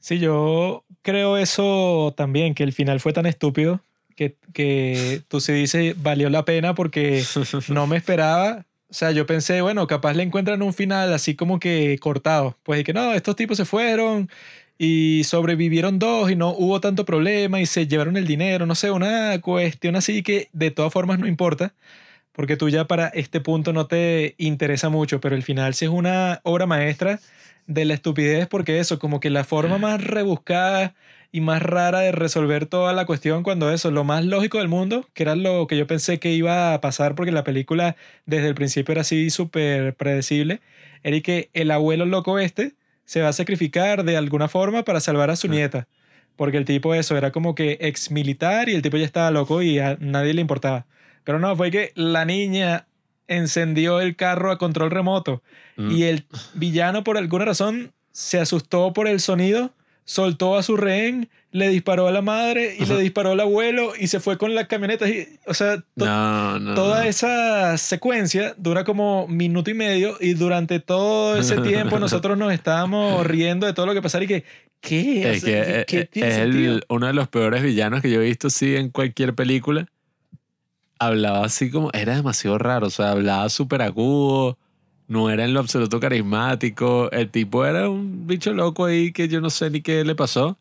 [0.00, 3.82] Sí, yo creo eso también, que el final fue tan estúpido
[4.14, 7.22] que, que tú se dices valió la pena porque
[7.68, 8.66] no me esperaba.
[8.88, 12.58] O sea, yo pensé, bueno, capaz le encuentran un final así como que cortado.
[12.62, 14.28] Pues y que no, estos tipos se fueron
[14.78, 18.90] y sobrevivieron dos y no hubo tanto problema y se llevaron el dinero, no sé,
[18.90, 21.74] una cuestión así que de todas formas no importa,
[22.32, 25.90] porque tú ya para este punto no te interesa mucho, pero el final sí es
[25.90, 27.20] una obra maestra
[27.66, 30.94] de la estupidez porque eso, como que la forma más rebuscada
[31.32, 35.08] y más rara de resolver toda la cuestión cuando eso, lo más lógico del mundo,
[35.14, 38.54] que era lo que yo pensé que iba a pasar porque la película desde el
[38.54, 40.60] principio era así súper predecible,
[41.02, 42.74] era que el abuelo loco este
[43.04, 45.88] se va a sacrificar de alguna forma para salvar a su nieta.
[46.36, 49.60] Porque el tipo eso era como que ex militar y el tipo ya estaba loco
[49.62, 50.86] y a nadie le importaba.
[51.24, 52.86] Pero no, fue que la niña
[53.28, 55.42] encendió el carro a control remoto
[55.76, 55.90] Mm.
[55.90, 56.24] y el
[56.54, 59.72] villano por alguna razón se asustó por el sonido,
[60.04, 62.94] soltó a su rehén, le disparó a la madre y Ajá.
[62.94, 65.08] le disparó al abuelo y se fue con la camioneta.
[65.08, 66.74] Y, o sea, to- No, no.
[66.74, 67.08] Toda no.
[67.08, 73.26] esa secuencia dura como minuto y medio y durante todo ese tiempo nosotros nos estábamos
[73.26, 74.44] riendo de todo lo que pasara y que,
[74.80, 75.30] ¿qué?
[75.32, 78.24] Es que ¿qué eh, tiene es el- uno de los peores villanos que yo he
[78.24, 79.86] visto, sí, en cualquier película.
[80.98, 84.56] Hablaba así como, era demasiado raro, o sea, hablaba súper agudo,
[85.08, 87.10] no era en lo absoluto carismático.
[87.10, 90.58] El tipo era un bicho loco ahí que yo no sé ni qué le pasó.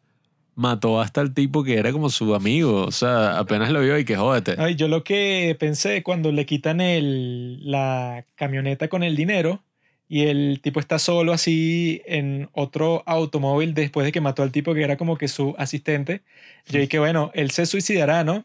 [0.55, 4.03] Mató hasta el tipo que era como su amigo, o sea, apenas lo vio y
[4.03, 4.55] que jódete.
[4.57, 9.63] Ay, yo lo que pensé cuando le quitan el, la camioneta con el dinero
[10.09, 14.73] y el tipo está solo así en otro automóvil después de que mató al tipo
[14.73, 16.21] que era como que su asistente,
[16.67, 18.43] yo dije, bueno, él se suicidará, ¿no?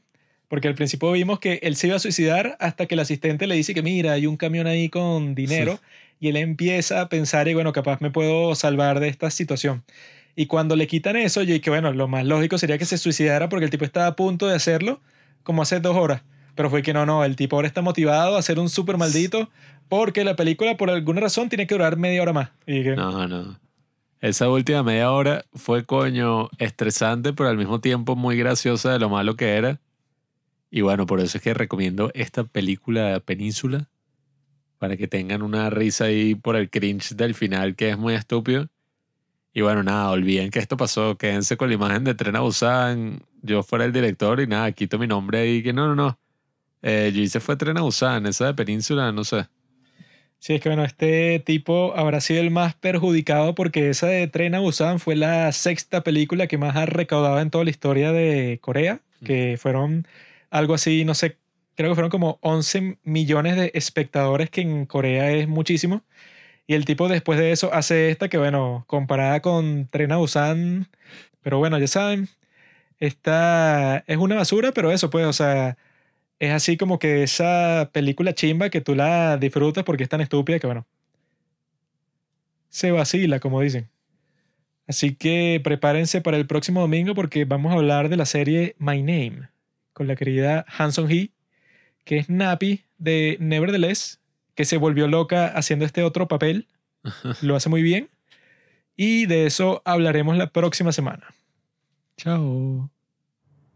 [0.49, 3.57] Porque al principio vimos que él se iba a suicidar hasta que el asistente le
[3.57, 5.81] dice que mira, hay un camión ahí con dinero
[6.21, 9.83] y él empieza a pensar y bueno, capaz me puedo salvar de esta situación.
[10.37, 13.49] Y cuando le quitan eso, yo dije, bueno, lo más lógico sería que se suicidara
[13.49, 15.01] porque el tipo estaba a punto de hacerlo
[15.43, 16.23] como hace dos horas.
[16.55, 19.51] Pero fue que no, no, el tipo ahora está motivado a ser un súper maldito
[19.89, 22.51] porque la película por alguna razón tiene que durar media hora más.
[22.67, 23.59] Y que, No, no.
[24.21, 29.09] Esa última media hora fue coño estresante, pero al mismo tiempo muy graciosa de lo
[29.09, 29.79] malo que era.
[30.71, 33.89] Y bueno, por eso es que recomiendo esta película Península
[34.79, 38.69] para que tengan una risa ahí por el cringe del final que es muy estúpido.
[39.53, 43.63] Y bueno, nada, olviden que esto pasó, quédense con la imagen de Tren Busan, yo
[43.63, 46.19] fuera el director y nada, quito mi nombre ahí que no, no, no.
[46.83, 49.47] Eh, yo hice fue Tren Busan, esa de Península, no sé.
[50.39, 54.55] Sí, es que bueno, este tipo habrá sido el más perjudicado porque esa de Tren
[54.55, 58.59] a Busan fue la sexta película que más ha recaudado en toda la historia de
[58.61, 60.07] Corea, que fueron
[60.57, 61.39] algo así, no sé,
[61.77, 66.03] creo que fueron como 11 millones de espectadores, que en Corea es muchísimo.
[66.67, 70.89] Y el tipo después de eso hace esta que, bueno, comparada con Tren Busan,
[71.43, 72.29] pero bueno, ya saben,
[73.01, 75.79] esta es una basura, pero eso pues, o sea,
[76.41, 80.59] es así como que esa película chimba que tú la disfrutas porque es tan estúpida
[80.61, 80.87] que, bueno,
[82.71, 83.89] se vacila, como dicen.
[84.89, 89.03] Así que prepárense para el próximo domingo porque vamos a hablar de la serie My
[89.03, 89.56] Name
[89.97, 91.33] con la querida Hanson Hee,
[92.05, 94.21] que es Nappy de Nevertheless,
[94.55, 96.69] que se volvió loca haciendo este otro papel.
[97.41, 98.11] Lo hace muy bien.
[98.95, 101.33] Y de eso hablaremos la próxima semana.
[102.19, 102.91] Chao.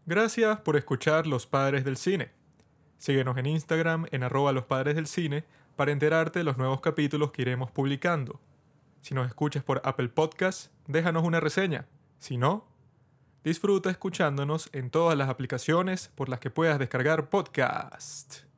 [0.05, 2.29] Gracias por escuchar Los Padres del Cine.
[2.99, 5.45] Síguenos en Instagram en arroba los padres del cine
[5.75, 8.43] para enterarte de los nuevos capítulos que iremos publicando.
[9.01, 11.87] Si nos escuchas por Apple Podcast, déjanos una reseña.
[12.18, 12.70] Si no,
[13.45, 18.49] disfruta escuchándonos en todas las aplicaciones por las que puedas descargar podcast.